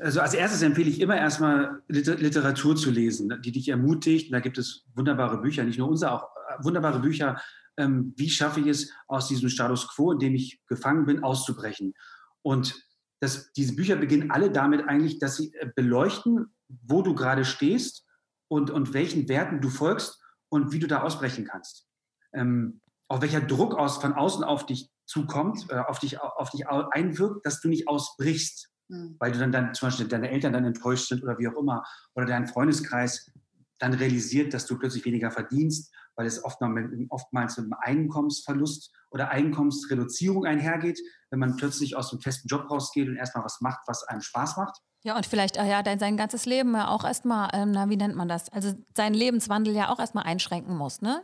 [0.00, 4.28] also als erstes empfehle ich immer erstmal Literatur zu lesen, die dich ermutigt.
[4.28, 7.40] Und da gibt es wunderbare Bücher, nicht nur unser, auch äh, wunderbare Bücher.
[7.76, 11.94] Ähm, wie schaffe ich es, aus diesem Status quo, in dem ich gefangen bin, auszubrechen?
[12.42, 12.74] Und
[13.20, 18.04] das, diese Bücher beginnen alle damit eigentlich, dass sie äh, beleuchten, wo du gerade stehst
[18.48, 21.86] und, und welchen Werten du folgst und wie du da ausbrechen kannst.
[22.32, 26.68] Ähm, auch welcher Druck aus, von außen auf dich zukommt, äh, auf, dich, auf dich
[26.68, 29.16] einwirkt, dass du nicht ausbrichst, mhm.
[29.18, 31.82] weil du dann, dann zum Beispiel deine Eltern dann enttäuscht sind oder wie auch immer,
[32.14, 33.30] oder dein Freundeskreis
[33.78, 38.92] dann realisiert, dass du plötzlich weniger verdienst, weil es oftmals mit, oftmals mit einem Einkommensverlust
[39.10, 43.80] oder Einkommensreduzierung einhergeht, wenn man plötzlich aus dem festen Job rausgeht und erstmal was macht,
[43.86, 44.82] was einem Spaß macht.
[45.04, 48.28] Ja, und vielleicht ja, sein ganzes Leben ja auch erstmal, ähm, na, wie nennt man
[48.28, 48.52] das?
[48.52, 51.22] Also seinen Lebenswandel ja auch erstmal einschränken muss, ne?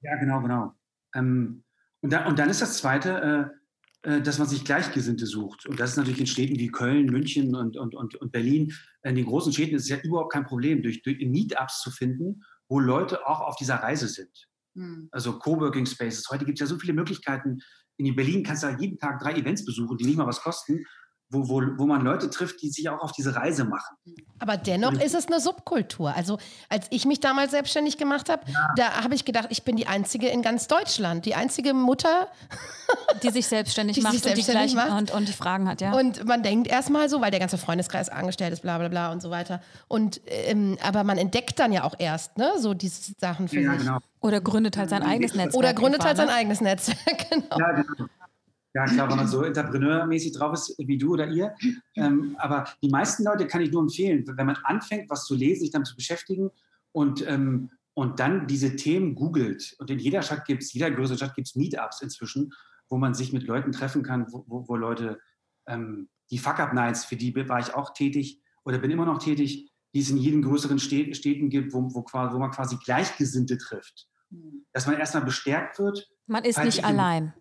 [0.00, 0.72] Ja, genau, genau.
[1.14, 1.62] Ähm,
[2.02, 3.52] und, da, und dann ist das Zweite,
[4.04, 5.66] äh, äh, dass man sich Gleichgesinnte sucht.
[5.66, 8.72] Und das ist natürlich in Städten wie Köln, München und, und, und, und Berlin.
[9.04, 12.42] In den großen Städten ist es ja überhaupt kein Problem, durch, durch Meetups zu finden,
[12.68, 14.48] wo Leute auch auf dieser Reise sind.
[14.74, 15.08] Mhm.
[15.12, 16.28] Also Coworking Spaces.
[16.30, 17.60] Heute gibt es ja so viele Möglichkeiten.
[17.98, 20.84] In Berlin kannst du ja jeden Tag drei Events besuchen, die nicht mal was kosten
[21.32, 23.96] wo, wo, wo man Leute trifft, die sich auch auf diese Reise machen.
[24.38, 26.14] Aber dennoch ist es eine Subkultur.
[26.14, 28.68] Also als ich mich damals selbstständig gemacht habe, ja.
[28.76, 32.28] da habe ich gedacht, ich bin die Einzige in ganz Deutschland, die einzige Mutter,
[33.22, 35.00] die sich selbstständig die macht, sich selbstständig und, die macht.
[35.00, 35.80] Und, und, die Fragen hat.
[35.80, 35.92] Ja.
[35.92, 39.22] Und man denkt erstmal so, weil der ganze Freundeskreis angestellt ist, bla bla bla und
[39.22, 39.62] so weiter.
[39.88, 43.72] Und, ähm, aber man entdeckt dann ja auch erst ne, so diese Sachen für ja,
[43.72, 43.80] sich.
[43.80, 43.98] Genau.
[44.20, 45.54] Oder gründet halt sein eigenes Netzwerk.
[45.56, 47.58] Oder gründet halt sein eigenes Netzwerk, genau.
[47.58, 48.06] Ja, genau.
[48.74, 51.54] Ja, klar, wenn man so entrepreneurmäßig drauf ist wie du oder ihr.
[51.94, 55.60] Ähm, aber die meisten Leute kann ich nur empfehlen, wenn man anfängt, was zu lesen,
[55.60, 56.50] sich damit zu beschäftigen
[56.92, 59.76] und, ähm, und dann diese Themen googelt.
[59.78, 62.54] Und in jeder Stadt gibt es, jeder größeren Stadt gibt es Meetups inzwischen,
[62.88, 65.20] wo man sich mit Leuten treffen kann, wo, wo, wo Leute,
[65.66, 70.00] ähm, die Fuck-Up-Nights, für die war ich auch tätig oder bin immer noch tätig, die
[70.00, 74.08] es in jedem größeren Städten gibt, wo, wo, wo man quasi Gleichgesinnte trifft.
[74.30, 74.64] Hm.
[74.72, 76.08] Dass man erstmal bestärkt wird.
[76.26, 77.34] Man ist nicht allein.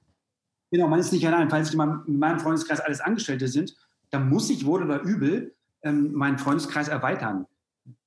[0.71, 1.49] Genau, man ist nicht allein.
[1.49, 1.77] Falls in
[2.17, 3.75] meinem Freundeskreis alles Angestellte sind,
[4.09, 5.53] dann muss ich wohl oder übel
[5.83, 7.45] ähm, meinen Freundeskreis erweitern.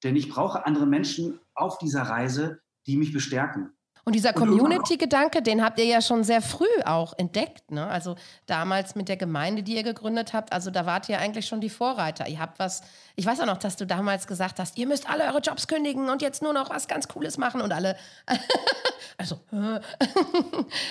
[0.03, 3.71] Denn ich brauche andere Menschen auf dieser Reise, die mich bestärken.
[4.05, 7.71] Und dieser Community-Gedanke, den habt ihr ja schon sehr früh auch entdeckt.
[7.71, 7.87] Ne?
[7.87, 11.63] Also damals mit der Gemeinde, die ihr gegründet habt, also da wart ihr eigentlich schon
[11.63, 12.29] die Vorreiter.
[12.29, 12.83] Ihr habt was,
[13.17, 16.11] ich weiß auch noch, dass du damals gesagt hast, ihr müsst alle eure Jobs kündigen
[16.11, 17.97] und jetzt nur noch was ganz Cooles machen und alle.
[19.17, 19.41] also,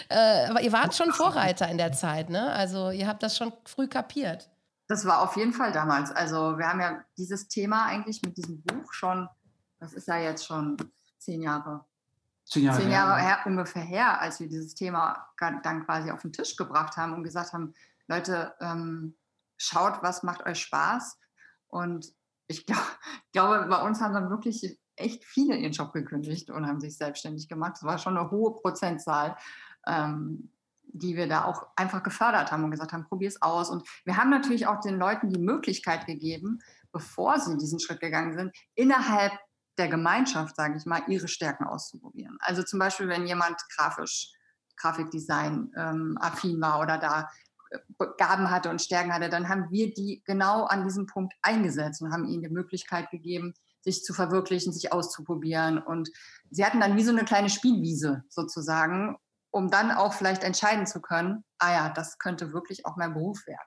[0.09, 2.51] äh, aber ihr wart schon Vorreiter in der Zeit, ne?
[2.51, 4.49] Also ihr habt das schon früh kapiert.
[4.87, 6.11] Das war auf jeden Fall damals.
[6.11, 9.29] Also wir haben ja dieses Thema eigentlich mit diesem Buch schon,
[9.79, 10.77] das ist ja jetzt schon
[11.19, 11.85] zehn Jahre
[12.53, 16.33] Zehn Jahre, zehn Jahre her, ungefähr her, als wir dieses Thema dann quasi auf den
[16.33, 17.73] Tisch gebracht haben und gesagt haben,
[18.07, 19.15] Leute, ähm,
[19.57, 21.19] schaut, was macht euch Spaß.
[21.67, 22.13] Und
[22.47, 22.77] ich glaub,
[23.33, 27.49] glaube, bei uns haben dann wirklich echt viele ihren Job gekündigt und haben sich selbstständig
[27.49, 27.73] gemacht.
[27.77, 29.35] Das war schon eine hohe Prozentzahl,
[29.87, 30.51] ähm,
[30.83, 33.71] die wir da auch einfach gefördert haben und gesagt haben, probier es aus.
[33.71, 36.59] Und wir haben natürlich auch den Leuten die Möglichkeit gegeben,
[36.91, 39.31] bevor sie diesen Schritt gegangen sind, innerhalb
[39.77, 42.37] der Gemeinschaft, sage ich mal, ihre Stärken auszuprobieren.
[42.41, 44.31] Also zum Beispiel, wenn jemand grafisch,
[44.77, 47.29] Grafikdesign ähm, affin war oder da
[47.69, 47.77] äh,
[48.17, 52.11] Gaben hatte und Stärken hatte, dann haben wir die genau an diesem Punkt eingesetzt und
[52.11, 55.77] haben ihnen die Möglichkeit gegeben, sich zu verwirklichen, sich auszuprobieren.
[55.77, 56.09] Und
[56.49, 59.17] sie hatten dann wie so eine kleine Spielwiese sozusagen,
[59.53, 63.45] um dann auch vielleicht entscheiden zu können, ah ja, das könnte wirklich auch mein Beruf
[63.45, 63.61] werden.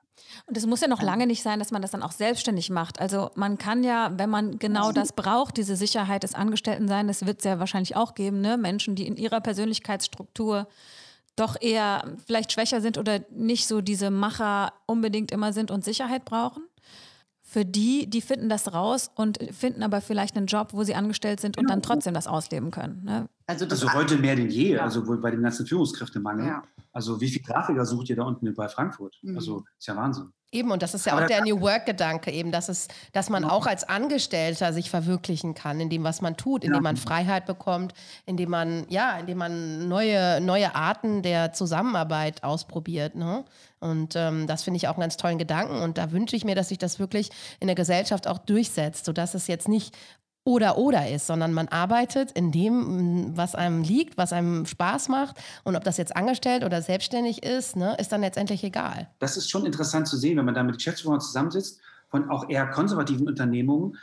[0.46, 3.00] Und es muss ja noch lange nicht sein, dass man das dann auch selbstständig macht.
[3.00, 7.38] Also man kann ja, wenn man genau das braucht, diese Sicherheit des Angestelltenseins, das wird
[7.38, 8.56] es ja wahrscheinlich auch geben, ne?
[8.56, 10.66] Menschen, die in ihrer Persönlichkeitsstruktur
[11.36, 16.24] doch eher vielleicht schwächer sind oder nicht so diese Macher unbedingt immer sind und Sicherheit
[16.24, 16.64] brauchen
[17.56, 21.40] für die, die finden das raus und finden aber vielleicht einen Job, wo sie angestellt
[21.40, 21.94] sind und dann genau.
[21.94, 23.02] trotzdem das ausleben können.
[23.02, 23.30] Ne?
[23.46, 24.82] Also, also, heute mehr denn je, ja.
[24.82, 26.48] also bei dem ganzen Führungskräftemangel.
[26.48, 26.62] Ja.
[26.92, 29.16] Also wie viele Grafiker sucht ihr da unten bei Frankfurt?
[29.22, 29.36] Mhm.
[29.36, 30.34] Also ist ja Wahnsinn.
[30.56, 33.44] Eben, und das ist ja Aber auch der New Work-Gedanke, eben, dass, es, dass man
[33.44, 37.92] auch als Angestellter sich verwirklichen kann, in dem, was man tut, indem man Freiheit bekommt,
[38.24, 43.16] indem man, ja, indem man neue, neue Arten der Zusammenarbeit ausprobiert.
[43.16, 43.44] Ne?
[43.80, 45.82] Und ähm, das finde ich auch einen ganz tollen Gedanken.
[45.82, 47.28] Und da wünsche ich mir, dass sich das wirklich
[47.60, 49.94] in der Gesellschaft auch durchsetzt, sodass es jetzt nicht
[50.46, 55.36] oder oder ist, sondern man arbeitet in dem, was einem liegt, was einem Spaß macht.
[55.64, 59.08] Und ob das jetzt angestellt oder selbstständig ist, ne, ist dann letztendlich egal.
[59.18, 62.68] Das ist schon interessant zu sehen, wenn man da mit Geschäftsführern zusammensitzt, von auch eher
[62.68, 63.96] konservativen Unternehmungen,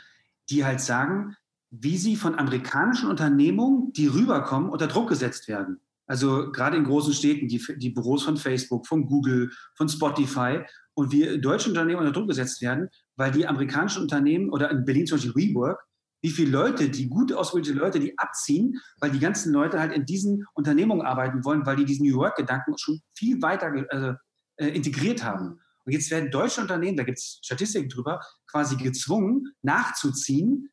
[0.50, 1.34] die halt sagen,
[1.70, 5.80] wie sie von amerikanischen Unternehmungen, die rüberkommen, unter Druck gesetzt werden.
[6.06, 10.60] Also gerade in großen Städten, die, die Büros von Facebook, von Google, von Spotify
[10.92, 15.06] und wie deutsche Unternehmen unter Druck gesetzt werden, weil die amerikanischen Unternehmen oder in Berlin
[15.06, 15.82] zum Beispiel WeWork,
[16.24, 20.06] wie viele Leute, die gut ausgebildete Leute, die abziehen, weil die ganzen Leute halt in
[20.06, 24.14] diesen Unternehmungen arbeiten wollen, weil die diesen New Work-Gedanken schon viel weiter also,
[24.56, 25.60] äh, integriert haben.
[25.84, 30.70] Und jetzt werden deutsche Unternehmen, da gibt es Statistiken drüber, quasi gezwungen, nachzuziehen,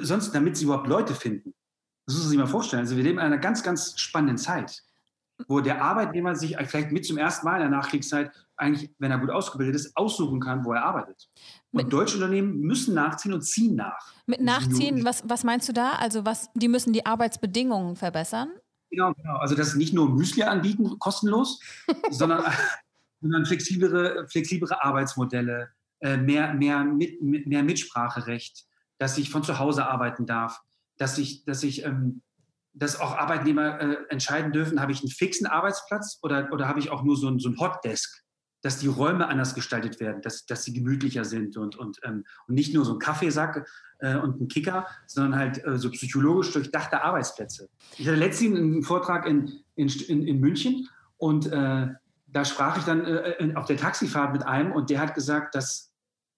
[0.00, 1.54] sonst damit sie überhaupt Leute finden.
[2.04, 2.80] Das muss man sich mal vorstellen.
[2.80, 4.82] Also wir leben in einer ganz, ganz spannenden Zeit,
[5.46, 9.18] wo der Arbeitnehmer sich vielleicht mit zum ersten Mal in der Nachkriegszeit eigentlich, wenn er
[9.18, 11.28] gut ausgebildet ist, aussuchen kann, wo er arbeitet.
[11.70, 14.12] Und mit, deutsche Unternehmen müssen nachziehen und ziehen nach.
[14.26, 15.92] Mit Nachziehen, was, was meinst du da?
[15.92, 18.50] Also was, die müssen die Arbeitsbedingungen verbessern?
[18.90, 19.36] Genau, genau.
[19.36, 21.60] Also das nicht nur Müsli anbieten, kostenlos,
[22.10, 22.44] sondern,
[23.20, 28.64] sondern flexiblere, flexiblere Arbeitsmodelle, äh, mehr, mehr, mit, mehr Mitspracherecht,
[28.98, 30.60] dass ich von zu Hause arbeiten darf,
[30.96, 32.22] dass ich, dass ich, ähm,
[32.72, 36.90] dass auch Arbeitnehmer äh, entscheiden dürfen, habe ich einen fixen Arbeitsplatz oder, oder habe ich
[36.90, 38.24] auch nur so ein, so ein Hotdesk,
[38.62, 42.54] dass die Räume anders gestaltet werden, dass, dass sie gemütlicher sind und, und, ähm, und
[42.54, 43.68] nicht nur so ein Kaffeesack
[43.98, 47.68] äh, und ein Kicker, sondern halt äh, so psychologisch durchdachte Arbeitsplätze.
[47.96, 51.88] Ich hatte letztens einen Vortrag in, in, in, München und äh,
[52.26, 55.88] da sprach ich dann äh, auf der Taxifahrt mit einem und der hat gesagt, dass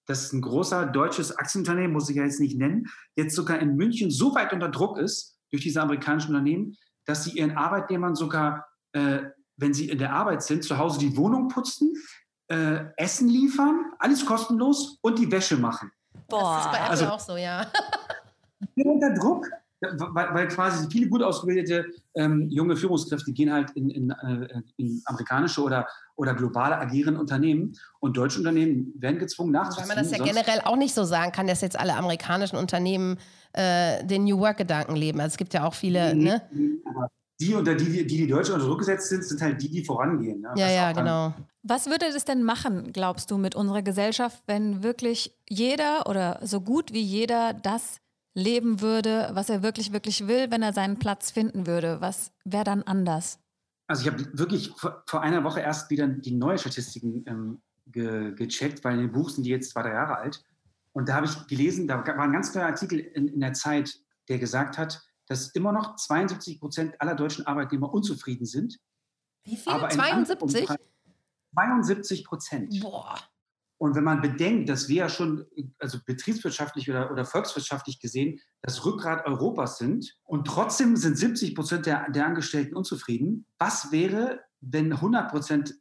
[0.07, 4.11] dass ein großer deutsches Aktienunternehmen, muss ich ja jetzt nicht nennen, jetzt sogar in München
[4.11, 9.21] so weit unter Druck ist durch diese amerikanischen Unternehmen, dass sie ihren Arbeitnehmern sogar, äh,
[9.61, 11.93] wenn sie in der Arbeit sind, zu Hause die Wohnung putzen,
[12.47, 15.91] äh, Essen liefern, alles kostenlos und die Wäsche machen.
[16.27, 16.55] Boah.
[16.55, 17.65] Das ist bei Apple also, auch so, ja.
[18.75, 19.47] unter Druck
[19.81, 25.01] weil, weil, quasi viele gut ausgebildete ähm, junge Führungskräfte gehen halt in, in, äh, in,
[25.05, 29.89] amerikanische oder, oder globale agierende Unternehmen und deutsche Unternehmen werden gezwungen nachzuziehen.
[29.89, 33.17] Weil man das ja generell auch nicht so sagen kann, dass jetzt alle amerikanischen Unternehmen
[33.53, 35.19] äh, den New Work-Gedanken leben.
[35.19, 36.13] Also es gibt ja auch viele.
[36.13, 36.41] Nee, ne?
[37.41, 40.41] Die, unter die, die, die Deutsche unter Druck gesetzt sind, sind halt die, die vorangehen.
[40.41, 40.53] Ne?
[40.55, 41.33] Ja, ja, genau.
[41.63, 46.61] Was würde das denn machen, glaubst du, mit unserer Gesellschaft, wenn wirklich jeder oder so
[46.61, 47.99] gut wie jeder das
[48.33, 51.99] leben würde, was er wirklich, wirklich will, wenn er seinen Platz finden würde?
[51.99, 53.39] Was wäre dann anders?
[53.87, 58.33] Also ich habe wirklich vor, vor, einer Woche erst wieder die neue Statistiken ähm, ge,
[58.35, 60.43] gecheckt, weil in dem Buch sind die jetzt zwei, drei Jahre alt.
[60.93, 63.93] Und da habe ich gelesen, da war ein ganz kleiner Artikel in, in der Zeit,
[64.29, 68.77] der gesagt hat, dass immer noch 72 Prozent aller deutschen Arbeitnehmer unzufrieden sind.
[69.45, 69.87] Wie viele?
[69.87, 70.67] 72?
[71.53, 72.81] 72 Prozent.
[72.81, 73.17] Boah.
[73.77, 75.45] Und wenn man bedenkt, dass wir ja schon,
[75.79, 81.85] also betriebswirtschaftlich oder, oder volkswirtschaftlich gesehen, das Rückgrat Europas sind und trotzdem sind 70 Prozent
[81.85, 85.75] der, der Angestellten unzufrieden, was wäre, wenn 100 Prozent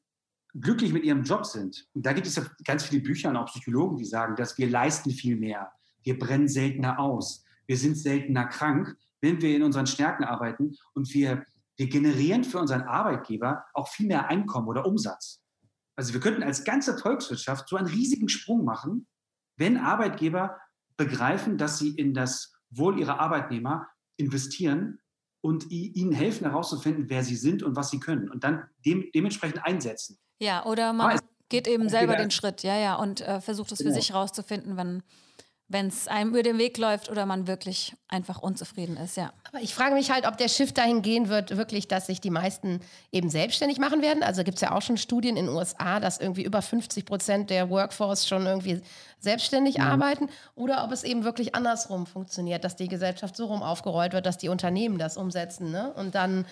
[0.54, 1.88] glücklich mit ihrem Job sind?
[1.92, 4.70] Und da gibt es ja ganz viele Bücher und auch Psychologen, die sagen, dass wir
[4.70, 5.72] leisten viel mehr,
[6.04, 11.12] wir brennen seltener aus, wir sind seltener krank, wenn wir in unseren Stärken arbeiten und
[11.14, 11.44] wir,
[11.76, 15.40] wir generieren für unseren Arbeitgeber auch viel mehr Einkommen oder Umsatz.
[15.96, 19.06] Also wir könnten als ganze Volkswirtschaft so einen riesigen Sprung machen,
[19.56, 20.58] wenn Arbeitgeber
[20.96, 25.00] begreifen, dass sie in das Wohl ihrer Arbeitnehmer investieren
[25.42, 29.64] und ihnen helfen herauszufinden, wer sie sind und was sie können und dann dem, dementsprechend
[29.64, 30.18] einsetzen.
[30.38, 33.90] Ja, oder man geht eben selber den Schritt, ja, ja, und äh, versucht es genau.
[33.90, 35.02] für sich herauszufinden, wenn
[35.70, 39.32] wenn es einem über den Weg läuft oder man wirklich einfach unzufrieden ist, ja.
[39.48, 42.30] Aber ich frage mich halt, ob der Shift dahin gehen wird, wirklich, dass sich die
[42.30, 42.80] meisten
[43.12, 44.24] eben selbstständig machen werden.
[44.24, 47.50] Also gibt es ja auch schon Studien in den USA, dass irgendwie über 50 Prozent
[47.50, 48.80] der Workforce schon irgendwie
[49.20, 49.84] selbstständig mhm.
[49.84, 54.26] arbeiten oder ob es eben wirklich andersrum funktioniert, dass die Gesellschaft so rum aufgerollt wird,
[54.26, 55.92] dass die Unternehmen das umsetzen ne?
[55.94, 56.46] und dann,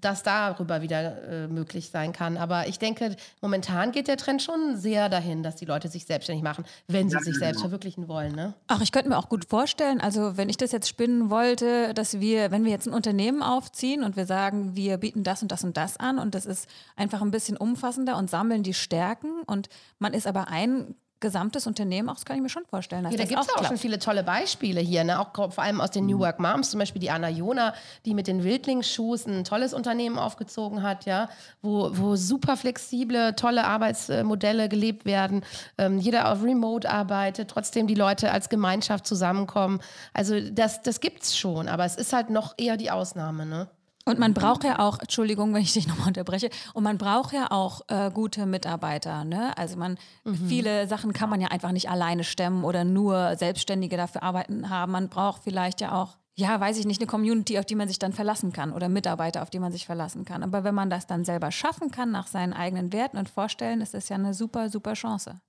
[0.00, 2.36] dass darüber wieder äh, möglich sein kann.
[2.36, 6.44] Aber ich denke, momentan geht der Trend schon sehr dahin, dass die Leute sich selbstständig
[6.44, 7.46] machen, wenn sie ja, sich genau.
[7.46, 8.34] selbst verwirklichen wollen.
[8.34, 8.54] Ne?
[8.68, 12.20] Ach, ich könnte mir auch gut vorstellen, also wenn ich das jetzt spinnen wollte, dass
[12.20, 15.64] wir, wenn wir jetzt ein Unternehmen aufziehen und wir sagen, wir bieten das und das
[15.64, 19.68] und das an und das ist einfach ein bisschen umfassender und sammeln die Stärken und
[19.98, 23.04] man ist aber ein gesamtes Unternehmen auch, das kann ich mir schon vorstellen.
[23.04, 25.20] ja, da gibt es auch, auch schon viele tolle Beispiele hier, ne?
[25.20, 26.22] auch vor allem aus den New mhm.
[26.22, 30.82] Work Moms, zum Beispiel die Anna Jona, die mit den Wildlingsschuhs ein tolles Unternehmen aufgezogen
[30.82, 31.28] hat, ja,
[31.62, 35.44] wo, wo super flexible, tolle Arbeitsmodelle gelebt werden,
[35.76, 39.80] ähm, jeder auf Remote arbeitet, trotzdem die Leute als Gemeinschaft zusammenkommen.
[40.12, 43.46] Also das, das gibt es schon, aber es ist halt noch eher die Ausnahme.
[43.46, 43.68] Ne?
[44.08, 47.50] Und man braucht ja auch, Entschuldigung, wenn ich dich nochmal unterbreche, und man braucht ja
[47.50, 49.24] auch äh, gute Mitarbeiter.
[49.24, 49.56] Ne?
[49.56, 50.34] Also man, mhm.
[50.48, 54.92] viele Sachen kann man ja einfach nicht alleine stemmen oder nur Selbstständige dafür arbeiten haben.
[54.92, 57.98] Man braucht vielleicht ja auch, ja, weiß ich nicht, eine Community, auf die man sich
[57.98, 60.42] dann verlassen kann oder Mitarbeiter, auf die man sich verlassen kann.
[60.42, 63.94] Aber wenn man das dann selber schaffen kann nach seinen eigenen Werten und Vorstellen, ist
[63.94, 65.40] das ja eine super, super Chance.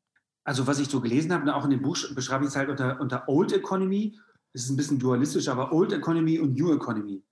[0.43, 3.00] Also was ich so gelesen habe, auch in dem Buch beschreibe ich es halt unter,
[3.00, 4.19] unter Old Economy.
[4.52, 7.24] Es ist ein bisschen dualistisch, aber Old Economy und New Economy.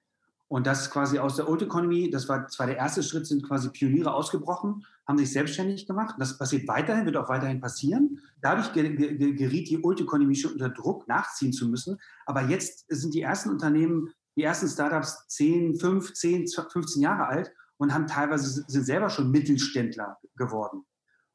[0.49, 3.69] Und das quasi aus der Old Economy, das war zwar der erste Schritt, sind quasi
[3.69, 6.15] Pioniere ausgebrochen, haben sich selbstständig gemacht.
[6.19, 8.21] Das passiert weiterhin, wird auch weiterhin passieren.
[8.41, 11.99] Dadurch geriet die Old Economy schon unter Druck, nachziehen zu müssen.
[12.25, 17.51] Aber jetzt sind die ersten Unternehmen, die ersten Startups 10, 5, 10, 15 Jahre alt
[17.75, 20.83] und haben teilweise sind selber schon Mittelständler geworden.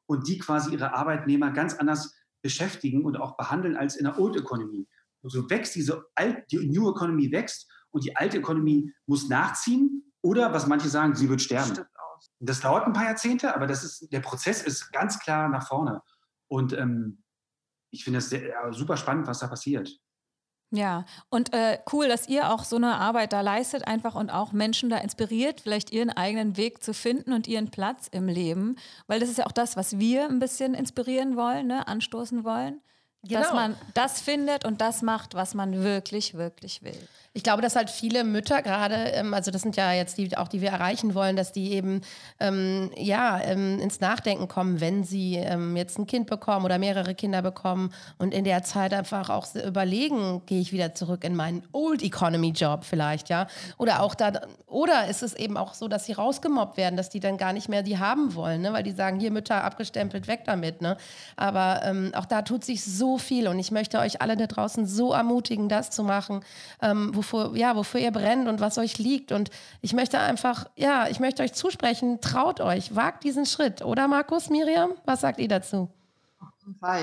[0.07, 4.37] Und die quasi ihre Arbeitnehmer ganz anders beschäftigen und auch behandeln als in der Old
[4.37, 4.89] Economy.
[5.21, 10.13] Und so wächst diese Alt, die New Economy wächst und die alte Ökonomie muss nachziehen
[10.21, 11.79] oder, was manche sagen, sie wird sterben.
[12.41, 16.03] Das dauert ein paar Jahrzehnte, aber das ist, der Prozess ist ganz klar nach vorne.
[16.49, 17.23] Und ähm,
[17.91, 18.35] ich finde es
[18.77, 20.01] super spannend, was da passiert.
[20.75, 24.53] Ja, und äh, cool, dass ihr auch so eine Arbeit da leistet, einfach und auch
[24.53, 28.77] Menschen da inspiriert, vielleicht ihren eigenen Weg zu finden und ihren Platz im Leben.
[29.07, 31.87] Weil das ist ja auch das, was wir ein bisschen inspirieren wollen, ne?
[31.87, 32.81] anstoßen wollen.
[33.25, 33.41] Genau.
[33.41, 37.09] Dass man das findet und das macht, was man wirklich, wirklich will.
[37.35, 40.49] Ich glaube, dass halt viele Mütter gerade, ähm, also das sind ja jetzt die, auch
[40.49, 42.03] die wir erreichen wollen, dass die eben
[42.41, 47.15] ähm, ja ähm, ins Nachdenken kommen, wenn sie ähm, jetzt ein Kind bekommen oder mehrere
[47.15, 51.63] Kinder bekommen und in der Zeit einfach auch überlegen, gehe ich wieder zurück in meinen
[51.73, 53.47] Old Economy Job vielleicht, ja,
[53.79, 54.33] oder auch da,
[54.67, 57.69] oder ist es eben auch so, dass sie rausgemobbt werden, dass die dann gar nicht
[57.69, 58.73] mehr die haben wollen, ne?
[58.73, 60.97] weil die sagen, hier Mütter abgestempelt, weg damit, ne?
[61.37, 64.87] Aber ähm, auch da tut sich so viel und ich möchte euch alle da draußen
[64.87, 66.45] so ermutigen, das zu machen,
[66.81, 69.33] ähm, wofür, ja, wofür ihr brennt und was euch liegt.
[69.33, 73.83] Und ich möchte einfach, ja, ich möchte euch zusprechen, traut euch, wagt diesen Schritt.
[73.83, 75.91] Oder Markus, Miriam, was sagt ihr dazu?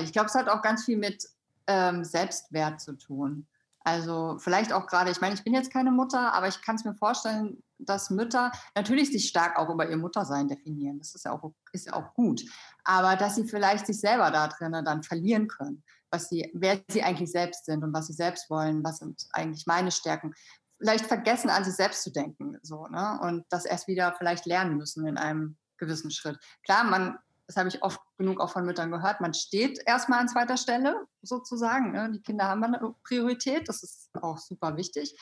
[0.02, 1.28] Ich glaube, es hat auch ganz viel mit
[1.66, 3.46] ähm, Selbstwert zu tun.
[3.82, 6.84] Also vielleicht auch gerade, ich meine, ich bin jetzt keine Mutter, aber ich kann es
[6.84, 10.98] mir vorstellen, dass Mütter natürlich sich stark auch über ihr Muttersein definieren.
[10.98, 12.42] Das ist ja auch, ist ja auch gut.
[12.84, 17.02] Aber dass sie vielleicht sich selber da drinnen dann verlieren können was sie, wer sie
[17.02, 20.34] eigentlich selbst sind und was sie selbst wollen, was sind eigentlich meine Stärken.
[20.78, 23.18] Vielleicht vergessen, an sich selbst zu denken, so, ne?
[23.22, 26.38] Und das erst wieder vielleicht lernen müssen in einem gewissen Schritt.
[26.64, 30.28] Klar, man, das habe ich oft genug auch von Müttern gehört, man steht erstmal an
[30.28, 31.92] zweiter Stelle, sozusagen.
[31.92, 32.10] Ne?
[32.12, 35.14] Die Kinder haben eine Priorität, das ist auch super wichtig.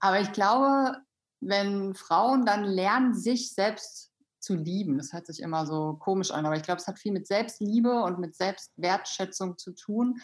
[0.00, 0.96] Aber ich glaube,
[1.40, 4.05] wenn Frauen dann lernen, sich selbst
[4.46, 4.96] zu lieben.
[4.96, 8.02] Das hört sich immer so komisch an, aber ich glaube, es hat viel mit Selbstliebe
[8.02, 10.20] und mit Selbstwertschätzung zu tun,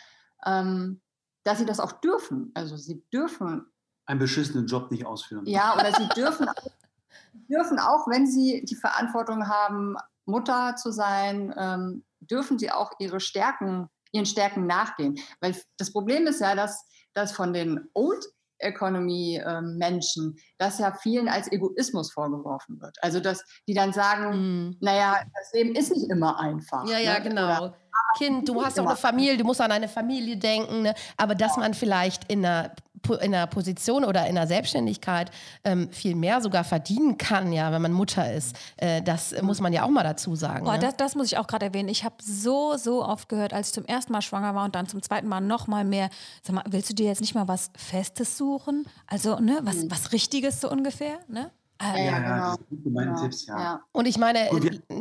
[0.47, 1.01] ähm,
[1.45, 2.53] dass sie das auch dürfen.
[2.55, 3.67] Also sie dürfen
[4.07, 5.47] einen beschissenen Job nicht ausführen.
[5.47, 6.55] Ja, oder sie dürfen, auch,
[7.51, 13.21] dürfen auch, wenn sie die Verantwortung haben, Mutter zu sein, ähm, dürfen sie auch ihre
[13.21, 15.19] Stärken, ihren Stärken nachgehen.
[15.41, 18.25] Weil das Problem ist ja, dass, dass von den Old
[18.63, 22.97] Economy-Menschen, ähm, dass ja vielen als Egoismus vorgeworfen wird.
[23.03, 24.77] Also, dass die dann sagen, mm.
[24.81, 26.89] naja, das Leben ist nicht immer einfach.
[26.89, 27.23] Ja, ja, ne?
[27.23, 27.45] genau.
[27.45, 27.77] Oder,
[28.17, 30.95] Kind, du hast doch eine Familie, du musst an eine Familie denken, ne?
[31.17, 32.75] aber dass man vielleicht in einer
[33.09, 35.31] in einer Position oder in einer Selbstständigkeit
[35.65, 38.57] ähm, viel mehr sogar verdienen kann, ja, wenn man Mutter ist.
[38.77, 40.65] Äh, das muss man ja auch mal dazu sagen.
[40.65, 40.81] Boah, ne?
[40.81, 41.89] das, das, muss ich auch gerade erwähnen.
[41.89, 44.87] Ich habe so, so oft gehört, als ich zum ersten Mal schwanger war und dann
[44.87, 46.11] zum zweiten Mal noch mal mehr.
[46.43, 48.87] Sag mal, willst du dir jetzt nicht mal was Festes suchen?
[49.07, 49.91] Also, ne, was, mhm.
[49.91, 51.51] was Richtiges so ungefähr, ne?
[51.83, 52.91] Ja, ja, ja, genau.
[52.91, 53.23] meine genau.
[53.23, 53.59] Tipps, ja.
[53.59, 53.81] ja.
[53.93, 54.49] Und ich meine,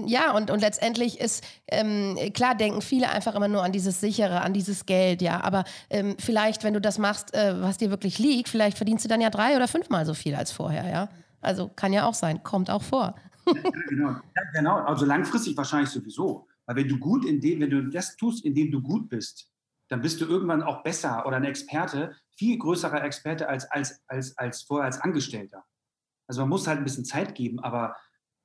[0.06, 4.42] ja, und, und letztendlich ist, ähm, klar denken viele einfach immer nur an dieses Sichere,
[4.42, 8.18] an dieses Geld, ja, aber ähm, vielleicht, wenn du das machst, äh, was dir wirklich
[8.18, 11.10] liegt, vielleicht verdienst du dann ja drei oder fünfmal so viel als vorher, ja.
[11.40, 13.16] Also kann ja auch sein, kommt auch vor.
[13.90, 14.16] Genau.
[14.54, 16.48] Genau, also langfristig wahrscheinlich sowieso.
[16.66, 19.52] Weil wenn du gut in dem, wenn du das tust, in dem du gut bist,
[19.90, 24.38] dann bist du irgendwann auch besser oder ein Experte, viel größerer Experte als, als, als,
[24.38, 25.66] als vorher als Angestellter.
[26.28, 27.96] Also man muss halt ein bisschen Zeit geben, aber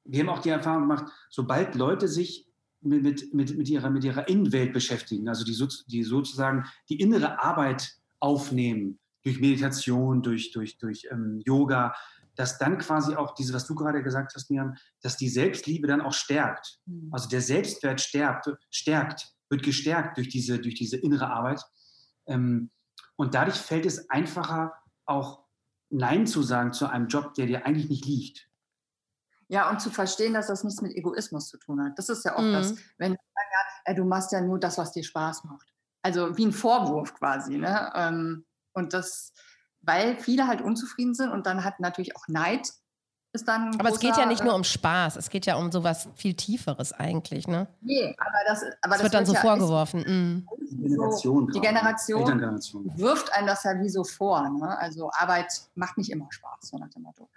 [0.05, 2.49] wir haben auch die Erfahrung gemacht, sobald Leute sich
[2.81, 5.57] mit, mit, mit, ihrer, mit ihrer Innenwelt beschäftigen, also die,
[5.89, 11.95] die sozusagen die innere Arbeit aufnehmen, durch Meditation, durch, durch, durch ähm, Yoga,
[12.37, 16.01] dass dann quasi auch diese, was du gerade gesagt hast, Miriam, dass die Selbstliebe dann
[16.01, 16.79] auch stärkt.
[16.87, 17.09] Mhm.
[17.13, 21.61] Also der Selbstwert stärkt, stärkt, wird gestärkt durch diese, durch diese innere Arbeit.
[22.27, 22.71] Ähm,
[23.17, 24.75] und dadurch fällt es einfacher,
[25.07, 25.46] auch
[25.91, 28.49] Nein zu sagen zu einem Job, der dir eigentlich nicht liegt.
[29.49, 31.99] Ja, und zu verstehen, dass das nichts mit Egoismus zu tun hat.
[31.99, 32.53] Das ist ja auch mhm.
[32.53, 35.73] das, wenn du sagst, ja, du machst ja nur das, was dir Spaß macht.
[36.03, 37.59] Also wie ein Vorwurf quasi.
[37.59, 37.93] Ne?
[37.95, 39.33] Ähm, und das,
[39.83, 42.73] weil viele halt unzufrieden sind und dann hat natürlich auch Neid
[43.33, 43.79] ist dann.
[43.79, 46.93] Aber es geht ja nicht nur um Spaß, es geht ja um sowas viel Tieferes
[46.93, 47.67] eigentlich, ne?
[47.81, 50.01] Nee, aber das, aber das, das wird dann so ja, vorgeworfen.
[50.01, 50.49] Mm.
[50.61, 54.49] Die Generation, die Generation wirft einem das ja wie so vor.
[54.49, 54.79] Ne?
[54.79, 57.29] Also Arbeit macht nicht immer Spaß, so nach dem Motto.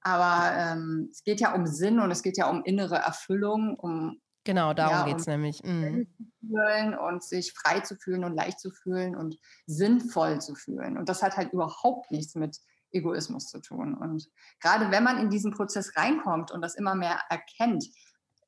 [0.00, 4.20] Aber ähm, es geht ja um Sinn und es geht ja um innere Erfüllung, um
[4.48, 5.62] Genau, darum ja, geht es nämlich.
[5.62, 6.06] Mhm.
[7.06, 10.96] Und sich frei zu fühlen und leicht zu fühlen und sinnvoll zu fühlen.
[10.96, 12.58] Und das hat halt überhaupt nichts mit
[12.92, 13.94] Egoismus zu tun.
[13.94, 14.28] Und
[14.60, 17.84] gerade wenn man in diesen Prozess reinkommt und das immer mehr erkennt,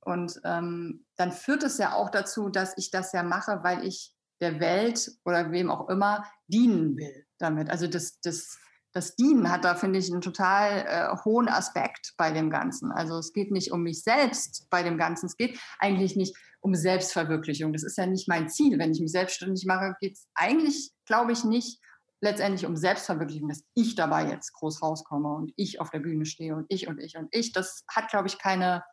[0.03, 4.15] und ähm, dann führt es ja auch dazu, dass ich das ja mache, weil ich
[4.41, 7.71] der Welt oder wem auch immer dienen will damit.
[7.71, 8.59] Also das, das,
[8.93, 12.91] das Dienen hat da, finde ich, einen total äh, hohen Aspekt bei dem Ganzen.
[12.91, 15.27] Also es geht nicht um mich selbst bei dem Ganzen.
[15.27, 17.73] Es geht eigentlich nicht um Selbstverwirklichung.
[17.73, 18.79] Das ist ja nicht mein Ziel.
[18.79, 21.79] Wenn ich mich selbstständig mache, geht es eigentlich, glaube ich, nicht
[22.21, 26.55] letztendlich um Selbstverwirklichung, dass ich dabei jetzt groß rauskomme und ich auf der Bühne stehe
[26.55, 27.53] und ich und ich und ich.
[27.53, 28.85] Das hat, glaube ich, keine,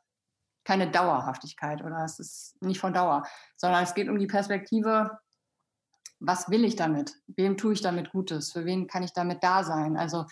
[0.63, 3.23] keine Dauerhaftigkeit oder es ist nicht von Dauer,
[3.57, 5.19] sondern es geht um die Perspektive,
[6.19, 7.13] was will ich damit?
[7.27, 8.51] Wem tue ich damit Gutes?
[8.53, 9.97] Für wen kann ich damit da sein?
[9.97, 10.25] Also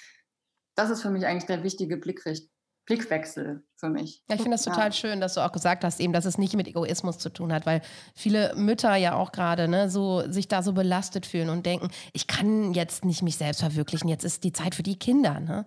[0.75, 2.49] das ist für mich eigentlich der wichtige Blickricht
[2.85, 4.21] Blickwechsel für mich.
[4.29, 4.91] Ja, ich finde das total ja.
[4.91, 7.65] schön, dass du auch gesagt hast, eben, dass es nicht mit Egoismus zu tun hat,
[7.65, 7.81] weil
[8.13, 12.27] viele Mütter ja auch gerade ne, so, sich da so belastet fühlen und denken, ich
[12.27, 15.39] kann jetzt nicht mich selbst verwirklichen, jetzt ist die Zeit für die Kinder.
[15.39, 15.65] Ne?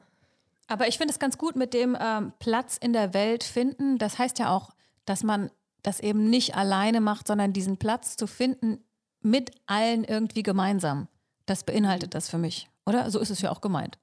[0.68, 3.98] Aber ich finde es ganz gut mit dem ähm, Platz in der Welt finden.
[3.98, 4.70] Das heißt ja auch,
[5.04, 5.50] dass man
[5.82, 8.84] das eben nicht alleine macht, sondern diesen Platz zu finden
[9.20, 11.08] mit allen irgendwie gemeinsam.
[11.46, 13.10] Das beinhaltet das für mich, oder?
[13.10, 13.98] So ist es ja auch gemeint.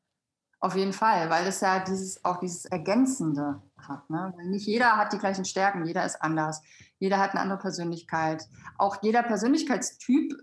[0.60, 4.10] Auf jeden Fall, weil es ja dieses, auch dieses Ergänzende hat.
[4.10, 4.34] Ne?
[4.46, 6.62] Nicht jeder hat die gleichen Stärken, jeder ist anders.
[6.98, 8.48] Jeder hat eine andere Persönlichkeit.
[8.78, 10.34] Auch jeder Persönlichkeitstyp,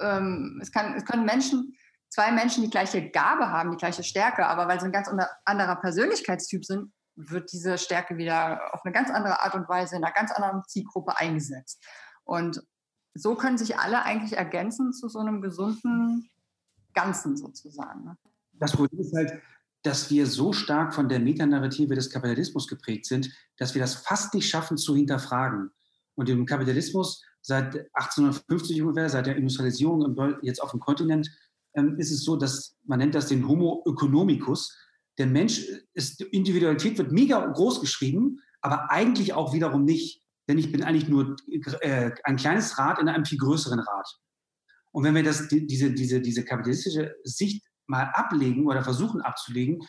[0.00, 1.76] ähm, es, kann, es können Menschen,
[2.08, 5.10] zwei Menschen die gleiche Gabe haben, die gleiche Stärke, aber weil sie ein ganz
[5.44, 10.04] anderer Persönlichkeitstyp sind, wird diese Stärke wieder auf eine ganz andere Art und Weise in
[10.04, 11.84] einer ganz anderen Zielgruppe eingesetzt.
[12.24, 12.62] Und
[13.14, 16.28] so können sich alle eigentlich ergänzen zu so einem gesunden
[16.94, 18.04] Ganzen sozusagen.
[18.04, 18.16] Ne?
[18.58, 19.32] Das Problem ist halt,
[19.82, 24.34] dass wir so stark von der Metanarrative des Kapitalismus geprägt sind, dass wir das fast
[24.34, 25.70] nicht schaffen zu hinterfragen.
[26.14, 31.30] Und im Kapitalismus seit 1850 ungefähr, seit der Industrialisierung jetzt auf dem Kontinent,
[31.74, 34.74] ähm, ist es so, dass man nennt das den Homo economicus.
[35.18, 40.22] Der Mensch ist, Individualität wird mega groß geschrieben, aber eigentlich auch wiederum nicht.
[40.48, 41.36] Denn ich bin eigentlich nur
[41.80, 44.08] äh, ein kleines Rad in einem viel größeren Rad.
[44.92, 49.82] Und wenn wir das, diese, diese, diese kapitalistische Sicht mal ablegen oder versuchen abzulegen,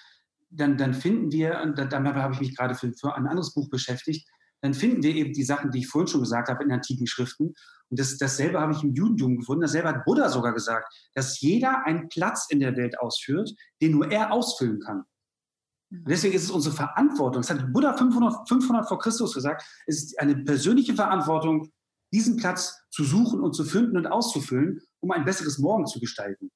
[0.49, 3.69] dann, dann finden wir, und damit habe ich mich gerade für, für ein anderes Buch
[3.69, 4.27] beschäftigt,
[4.61, 7.53] dann finden wir eben die Sachen, die ich vorhin schon gesagt habe in antiken Schriften.
[7.89, 9.61] Und das, dasselbe habe ich im Judentum gefunden.
[9.61, 14.11] Dasselbe hat Buddha sogar gesagt, dass jeder einen Platz in der Welt ausführt, den nur
[14.11, 15.03] er ausfüllen kann.
[15.91, 20.03] Und deswegen ist es unsere Verantwortung, das hat Buddha 500, 500 vor Christus gesagt, es
[20.03, 21.71] ist eine persönliche Verantwortung,
[22.11, 26.51] diesen Platz zu suchen und zu finden und auszufüllen, um ein besseres Morgen zu gestalten.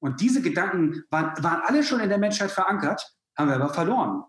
[0.00, 3.02] Und diese Gedanken waren, waren alle schon in der Menschheit verankert,
[3.36, 4.24] haben wir aber verloren.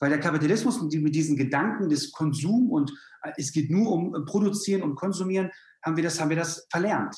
[0.00, 2.92] Weil der Kapitalismus mit diesen Gedanken des Konsum und
[3.22, 5.50] äh, es geht nur um Produzieren und Konsumieren,
[5.84, 7.16] haben wir das, haben wir das verlernt.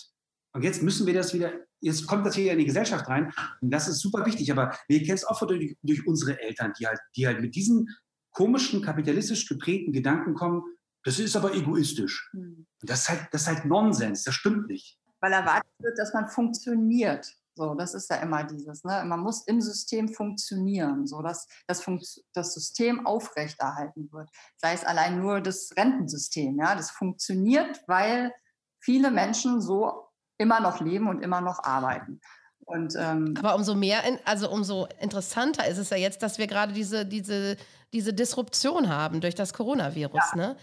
[0.52, 3.70] Und jetzt müssen wir das wieder, jetzt kommt das hier in die Gesellschaft rein und
[3.70, 4.50] das ist super wichtig.
[4.50, 7.88] Aber wir kennen es oft durch, durch unsere Eltern, die halt, die halt mit diesen
[8.30, 10.62] komischen, kapitalistisch geprägten Gedanken kommen,
[11.04, 12.28] das ist aber egoistisch.
[12.32, 12.66] Hm.
[12.80, 14.98] Das ist halt, das ist halt Nonsens, das stimmt nicht.
[15.20, 17.26] Weil erwartet wird, dass man funktioniert.
[17.56, 18.84] So, das ist ja immer dieses.
[18.84, 19.02] Ne?
[19.06, 24.28] Man muss im System funktionieren, so dass das, Funkt das System aufrechterhalten wird.
[24.56, 26.58] Sei es allein nur das Rentensystem.
[26.58, 26.74] Ja?
[26.74, 28.32] Das funktioniert, weil
[28.78, 32.20] viele Menschen so immer noch leben und immer noch arbeiten.
[32.66, 36.48] Und, ähm, Aber umso mehr, in, also umso interessanter ist es ja jetzt, dass wir
[36.48, 37.56] gerade diese, diese,
[37.92, 40.20] diese Disruption haben durch das Coronavirus.
[40.34, 40.56] Ja, ne?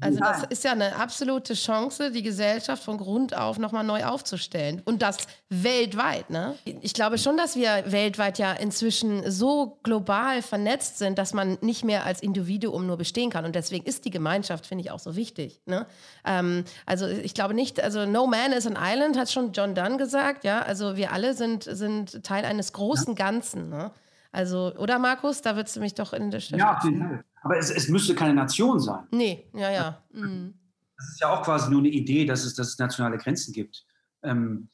[0.00, 4.80] Also das ist ja eine absolute Chance, die Gesellschaft von Grund auf nochmal neu aufzustellen.
[4.84, 5.16] Und das
[5.48, 6.30] weltweit.
[6.30, 6.54] Ne?
[6.64, 11.84] Ich glaube schon, dass wir weltweit ja inzwischen so global vernetzt sind, dass man nicht
[11.84, 13.44] mehr als Individuum nur bestehen kann.
[13.44, 15.60] Und deswegen ist die Gemeinschaft, finde ich, auch so wichtig.
[15.66, 15.86] Ne?
[16.24, 19.96] Ähm, also ich glaube nicht, also No Man is an Island, hat schon John Donne
[19.96, 20.44] gesagt.
[20.44, 23.70] Ja, Also wir alle sind, sind Teil eines großen Ganzen.
[23.70, 23.90] Ne?
[24.30, 26.60] Also, oder Markus, da würdest du mich doch in der Stelle.
[26.60, 27.24] Ja, Fall.
[27.42, 29.06] Aber es, es müsste keine Nation sein.
[29.10, 30.04] Nee, ja, ja.
[30.12, 30.54] Mhm.
[30.96, 33.84] Das ist ja auch quasi nur eine Idee, dass es, dass es nationale Grenzen gibt.
[34.22, 34.68] Ähm,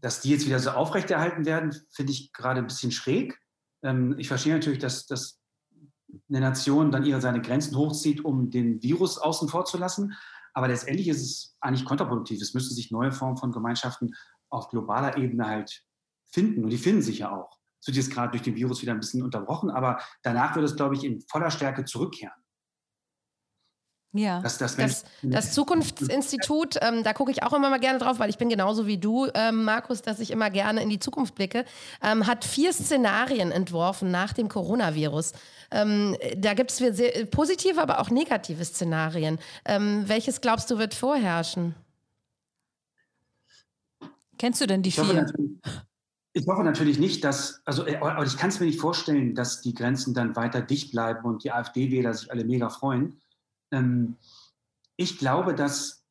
[0.00, 3.40] dass die jetzt wieder so aufrechterhalten werden, finde ich gerade ein bisschen schräg.
[3.82, 5.40] Ähm, ich verstehe natürlich, dass, dass
[6.28, 10.14] eine Nation dann ihre seine Grenzen hochzieht, um den Virus außen vor zu lassen.
[10.52, 12.40] Aber letztendlich ist es eigentlich kontraproduktiv.
[12.40, 14.14] Es müssen sich neue Formen von Gemeinschaften
[14.50, 15.84] auf globaler Ebene halt
[16.26, 16.64] finden.
[16.64, 17.58] Und die finden sich ja auch.
[17.84, 20.74] Es wird jetzt gerade durch den Virus wieder ein bisschen unterbrochen, aber danach wird es,
[20.74, 22.32] glaube ich, in voller Stärke zurückkehren.
[24.12, 28.18] Ja, das, das, das, das Zukunftsinstitut, ähm, da gucke ich auch immer mal gerne drauf,
[28.18, 31.34] weil ich bin genauso wie du, ähm, Markus, dass ich immer gerne in die Zukunft
[31.34, 31.66] blicke,
[32.02, 35.32] ähm, hat vier Szenarien entworfen nach dem Coronavirus.
[35.70, 36.80] Ähm, da gibt es
[37.32, 39.38] positive, aber auch negative Szenarien.
[39.66, 41.74] Ähm, welches glaubst du wird vorherrschen?
[44.38, 45.26] Kennst du denn die ich vier?
[45.26, 45.34] Hoffe
[46.34, 49.72] ich hoffe natürlich nicht, dass, also äh, ich kann es mir nicht vorstellen, dass die
[49.72, 53.20] Grenzen dann weiter dicht bleiben und die AfD-Wähler sich alle mega freuen
[53.74, 54.16] ähm,
[54.96, 56.04] ich glaube, dass,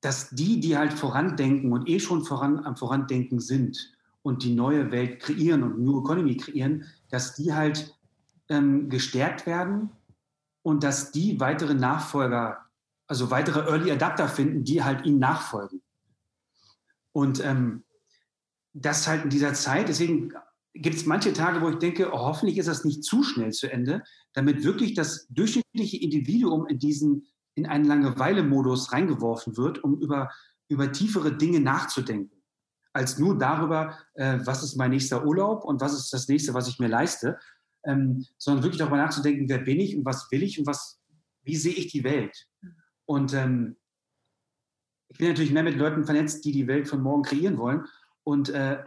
[0.00, 3.92] dass die, die halt vorandenken und eh schon voran, am Vorandenken sind
[4.22, 7.96] und die neue Welt kreieren und New Economy kreieren, dass die halt
[8.48, 9.90] ähm, gestärkt werden
[10.62, 12.66] und dass die weitere Nachfolger,
[13.06, 15.80] also weitere Early Adapter finden, die halt ihnen nachfolgen.
[17.12, 17.84] Und ähm,
[18.78, 20.32] das halt in dieser Zeit, deswegen
[20.74, 23.70] gibt es manche Tage, wo ich denke, oh, hoffentlich ist das nicht zu schnell zu
[23.70, 24.02] Ende,
[24.34, 30.30] damit wirklich das durchschnittliche Individuum in diesen in einen Langeweile-Modus reingeworfen wird, um über,
[30.68, 32.42] über tiefere Dinge nachzudenken,
[32.92, 36.68] als nur darüber, äh, was ist mein nächster Urlaub und was ist das nächste, was
[36.68, 37.38] ich mir leiste,
[37.84, 41.00] ähm, sondern wirklich darüber nachzudenken, wer bin ich und was will ich und was,
[41.44, 42.46] wie sehe ich die Welt.
[43.06, 43.76] Und ähm,
[45.08, 47.86] ich bin natürlich mehr mit Leuten vernetzt, die die Welt von morgen kreieren wollen
[48.26, 48.82] und äh,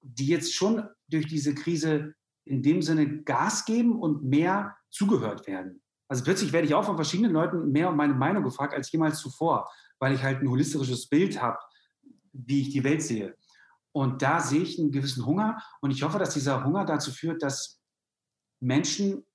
[0.00, 2.14] die jetzt schon durch diese Krise
[2.44, 5.82] in dem Sinne Gas geben und mehr zugehört werden.
[6.08, 9.18] Also plötzlich werde ich auch von verschiedenen Leuten mehr um meine Meinung gefragt als jemals
[9.18, 9.68] zuvor,
[9.98, 11.58] weil ich halt ein holistisches Bild habe,
[12.32, 13.36] wie ich die Welt sehe.
[13.92, 17.42] Und da sehe ich einen gewissen Hunger und ich hoffe, dass dieser Hunger dazu führt,
[17.42, 17.80] dass
[18.60, 19.26] Menschen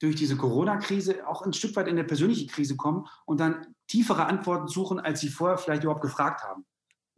[0.00, 4.26] durch diese Corona-Krise auch ein Stück weit in eine persönliche Krise kommen und dann tiefere
[4.26, 6.66] Antworten suchen, als sie vorher vielleicht überhaupt gefragt haben.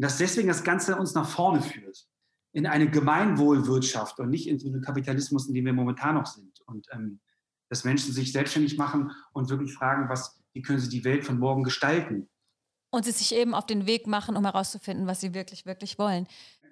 [0.01, 2.07] Und dass deswegen das Ganze uns nach vorne führt
[2.53, 6.59] in eine Gemeinwohlwirtschaft und nicht in so einen Kapitalismus, in dem wir momentan noch sind.
[6.65, 7.21] Und ähm,
[7.69, 11.39] dass Menschen sich selbstständig machen und wirklich fragen, was, wie können sie die Welt von
[11.39, 12.31] morgen gestalten.
[12.89, 16.27] Und sie sich eben auf den Weg machen, um herauszufinden, was sie wirklich, wirklich wollen.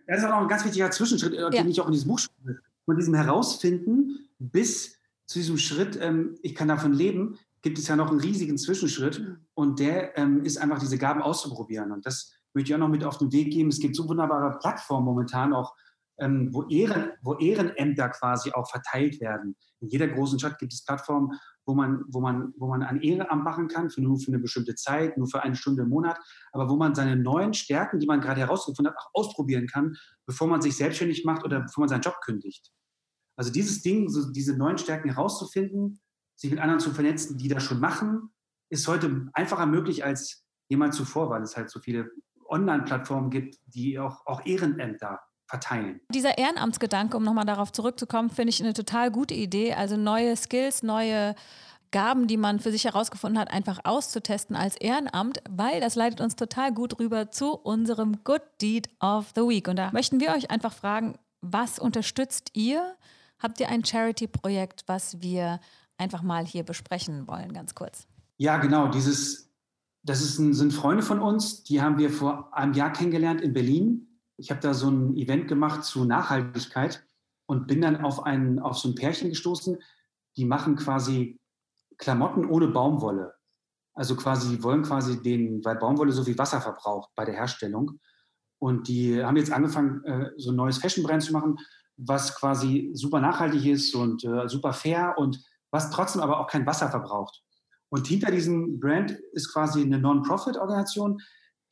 [0.06, 1.50] Das ist auch noch ein ganz wichtiger Zwischenschritt, äh, ja.
[1.50, 2.60] den ich auch in diesem Buch schreibe.
[2.86, 7.96] Von diesem Herausfinden bis zu diesem Schritt, ähm, ich kann davon leben, gibt es ja
[7.96, 9.20] noch einen riesigen Zwischenschritt.
[9.20, 9.36] Mhm.
[9.52, 11.92] Und der ähm, ist einfach, diese Gaben auszuprobieren.
[11.92, 13.68] Und das möchte ich auch noch mit auf den Weg geben.
[13.68, 15.74] Es gibt so wunderbare Plattformen momentan auch,
[16.20, 19.56] ähm, wo, Ehren, wo Ehrenämter quasi auch verteilt werden.
[19.80, 23.44] In jeder großen Stadt gibt es Plattformen, wo man, wo man, wo man ein Ehrenamt
[23.44, 26.18] machen kann, für nur für eine bestimmte Zeit, nur für eine Stunde im Monat,
[26.52, 29.96] aber wo man seine neuen Stärken, die man gerade herausgefunden hat, auch ausprobieren kann,
[30.26, 32.72] bevor man sich selbstständig macht oder bevor man seinen Job kündigt.
[33.36, 36.00] Also dieses Ding, so diese neuen Stärken herauszufinden,
[36.36, 38.30] sich mit anderen zu vernetzen, die das schon machen,
[38.70, 42.10] ist heute einfacher möglich als jemals zuvor, weil es halt so viele
[42.48, 46.00] Online-Plattformen gibt, die auch, auch Ehrenämter verteilen.
[46.12, 49.74] Dieser Ehrenamtsgedanke, um nochmal darauf zurückzukommen, finde ich eine total gute Idee.
[49.74, 51.34] Also neue Skills, neue
[51.90, 56.36] Gaben, die man für sich herausgefunden hat, einfach auszutesten als Ehrenamt, weil das leitet uns
[56.36, 59.66] total gut rüber zu unserem Good Deed of the Week.
[59.68, 62.96] Und da möchten wir euch einfach fragen, was unterstützt ihr?
[63.38, 65.60] Habt ihr ein Charity-Projekt, was wir
[65.96, 68.06] einfach mal hier besprechen wollen, ganz kurz?
[68.36, 68.88] Ja, genau.
[68.88, 69.47] Dieses
[70.02, 74.20] das ein, sind Freunde von uns, die haben wir vor einem Jahr kennengelernt in Berlin.
[74.36, 77.04] Ich habe da so ein Event gemacht zu Nachhaltigkeit
[77.46, 79.78] und bin dann auf, ein, auf so ein Pärchen gestoßen,
[80.36, 81.40] die machen quasi
[81.96, 83.34] Klamotten ohne Baumwolle.
[83.94, 87.98] Also quasi, wollen quasi den, weil Baumwolle so viel Wasser verbraucht bei der Herstellung.
[88.60, 91.58] Und die haben jetzt angefangen, äh, so ein neues Fashion-Brand zu machen,
[91.96, 96.66] was quasi super nachhaltig ist und äh, super fair und was trotzdem aber auch kein
[96.66, 97.42] Wasser verbraucht.
[97.90, 101.20] Und hinter diesem Brand ist quasi eine Non-Profit-Organisation,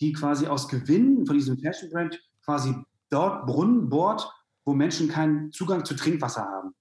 [0.00, 2.74] die quasi aus Gewinn von diesem Fashion-Brand quasi
[3.10, 4.30] dort Brunnen bohrt,
[4.64, 6.74] wo Menschen keinen Zugang zu Trinkwasser haben.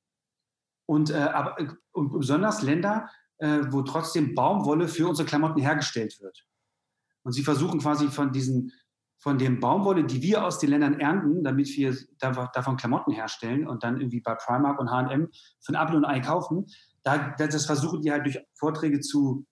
[0.88, 1.58] Und, äh, aber,
[1.92, 6.46] und besonders Länder, äh, wo trotzdem Baumwolle für unsere Klamotten hergestellt wird.
[7.24, 8.72] Und sie versuchen quasi von diesen
[9.18, 13.84] von dem Baumwolle, die wir aus den Ländern ernten, damit wir davon Klamotten herstellen und
[13.84, 15.30] dann irgendwie bei Primark und H&M
[15.68, 16.68] ein Apfel und Ei kaufen,
[17.06, 19.46] da, das versuchen die halt durch Vorträge zu,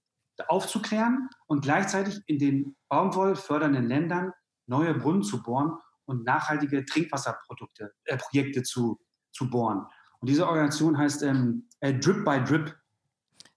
[0.47, 4.31] aufzuklären und gleichzeitig in den baumwollfördernden Ländern
[4.65, 8.99] neue Brunnen zu bohren und nachhaltige Trinkwasserprodukte, äh, Projekte zu,
[9.31, 9.85] zu bohren.
[10.19, 12.75] Und diese Organisation heißt ähm, äh, Drip by Drip,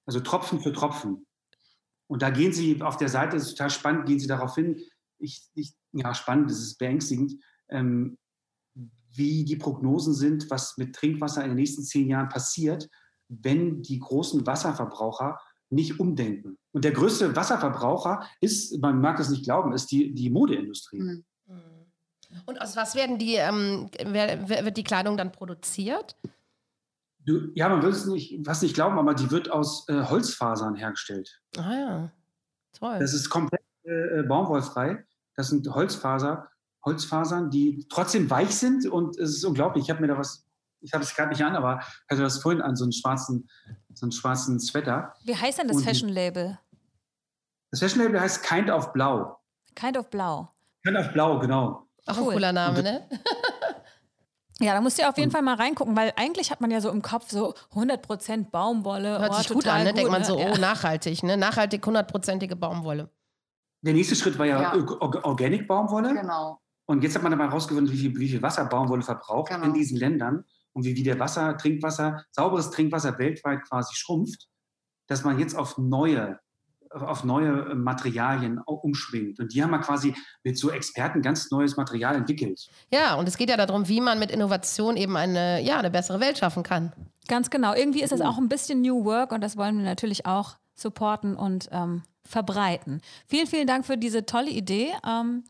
[0.05, 1.27] also Tropfen für Tropfen.
[2.07, 4.79] Und da gehen sie auf der Seite, das ist total spannend, gehen sie darauf hin,
[5.19, 7.33] ich, ich, ja, spannend, das ist beängstigend,
[7.71, 8.19] ähm,
[9.15, 12.91] wie die Prognosen sind, was mit Trinkwasser in den nächsten zehn Jahren passiert
[13.29, 16.59] wenn die großen Wasserverbraucher nicht umdenken.
[16.73, 21.01] Und der größte Wasserverbraucher ist, man mag es nicht glauben, ist die, die Modeindustrie.
[21.01, 21.25] Mhm.
[22.45, 26.17] Und aus was werden die, ähm, wird die Kleidung dann produziert?
[27.21, 30.77] Du, ja, man würde es nicht, fast nicht glauben, aber die wird aus äh, Holzfasern
[30.77, 31.41] hergestellt.
[31.57, 32.13] Ah ja,
[32.73, 32.99] toll.
[33.01, 35.05] Das ist komplett äh, baumwollfrei.
[35.35, 36.49] Das sind Holzfaser,
[36.85, 39.85] Holzfasern, die trotzdem weich sind und es ist unglaublich.
[39.85, 40.46] Ich habe mir da was,
[40.87, 43.49] ich habe es gerade nicht an, aber ich hatte das vorhin an, so einen schwarzen,
[43.93, 45.13] so einen schwarzen Sweater.
[45.25, 46.59] Wie heißt denn das Fashion-Label?
[47.73, 49.39] Das Fashion-Label heißt Kind of Blau.
[49.75, 50.55] Kind of Blau.
[50.85, 51.87] Kind of Blau, genau.
[52.07, 52.25] Auch cool.
[52.29, 53.09] ein cooler Name, ne?
[54.59, 56.89] Ja, da musst du auf jeden Fall mal reingucken, weil eigentlich hat man ja so
[56.89, 59.19] im Kopf so 100% Baumwolle.
[59.19, 59.93] Hört oh, sich gut an, ne?
[59.93, 61.37] Denkt man so, oh, nachhaltig, ne?
[61.37, 63.11] Nachhaltig 100%ige Baumwolle.
[63.83, 64.75] Der nächste Schritt war ja, ja.
[65.25, 66.15] Organic Baumwolle.
[66.15, 66.59] Genau.
[66.87, 69.67] Und jetzt hat man dabei herausgefunden, wie viel, wie viel Wasser Baumwolle verbraucht genau.
[69.67, 70.45] in diesen Ländern
[70.77, 74.47] und wie, wie der Wasser, Trinkwasser, sauberes Trinkwasser weltweit quasi schrumpft,
[75.09, 76.39] dass man jetzt auf neue
[76.91, 79.41] auf neue Materialien umschwingt.
[79.41, 80.15] Und die haben wir quasi
[80.45, 82.69] mit so Experten ganz neues Material entwickelt.
[82.91, 86.21] Ja, und es geht ja darum, wie man mit Innovation eben eine, ja, eine bessere
[86.21, 86.93] Welt schaffen kann.
[87.29, 87.75] Ganz genau.
[87.75, 91.37] Irgendwie ist es auch ein bisschen New Work und das wollen wir natürlich auch supporten
[91.37, 93.01] und ähm, verbreiten.
[93.27, 94.93] Vielen, vielen Dank für diese tolle Idee.
[95.07, 95.45] Ähm,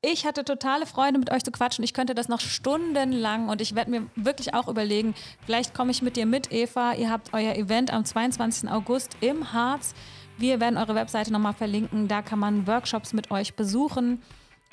[0.00, 1.84] ich hatte totale Freude, mit euch zu quatschen.
[1.84, 6.02] Ich könnte das noch stundenlang und ich werde mir wirklich auch überlegen, vielleicht komme ich
[6.02, 6.94] mit dir mit, Eva.
[6.94, 8.70] Ihr habt euer Event am 22.
[8.70, 9.94] August im Harz.
[10.36, 12.06] Wir werden eure Webseite nochmal verlinken.
[12.06, 14.22] Da kann man Workshops mit euch besuchen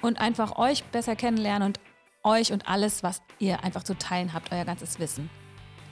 [0.02, 1.80] und einfach euch besser kennenlernen und
[2.24, 5.30] euch und alles, was ihr einfach zu teilen habt, euer ganzes Wissen.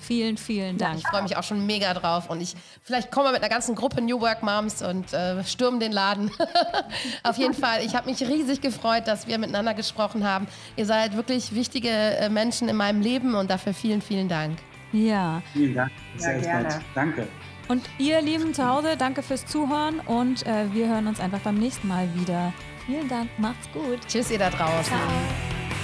[0.03, 0.95] Vielen, vielen Dank.
[0.95, 2.29] Ja, ich freue mich auch schon mega drauf.
[2.29, 5.79] Und ich vielleicht kommen wir mit einer ganzen Gruppe New Work Moms und äh, stürmen
[5.79, 6.29] den Laden.
[7.23, 10.47] Auf jeden Fall, ich habe mich riesig gefreut, dass wir miteinander gesprochen haben.
[10.75, 14.57] Ihr seid wirklich wichtige äh, Menschen in meinem Leben und dafür vielen, vielen Dank.
[14.91, 15.41] Ja.
[15.53, 15.91] Vielen Dank.
[16.17, 16.81] Sehr ja, gerne.
[16.93, 17.27] Danke.
[17.69, 21.55] Und ihr Lieben zu Hause, danke fürs Zuhören und äh, wir hören uns einfach beim
[21.55, 22.53] nächsten Mal wieder.
[22.85, 23.99] Vielen Dank, macht's gut.
[24.07, 24.83] Tschüss, ihr da draußen.
[24.83, 25.82] Ciao.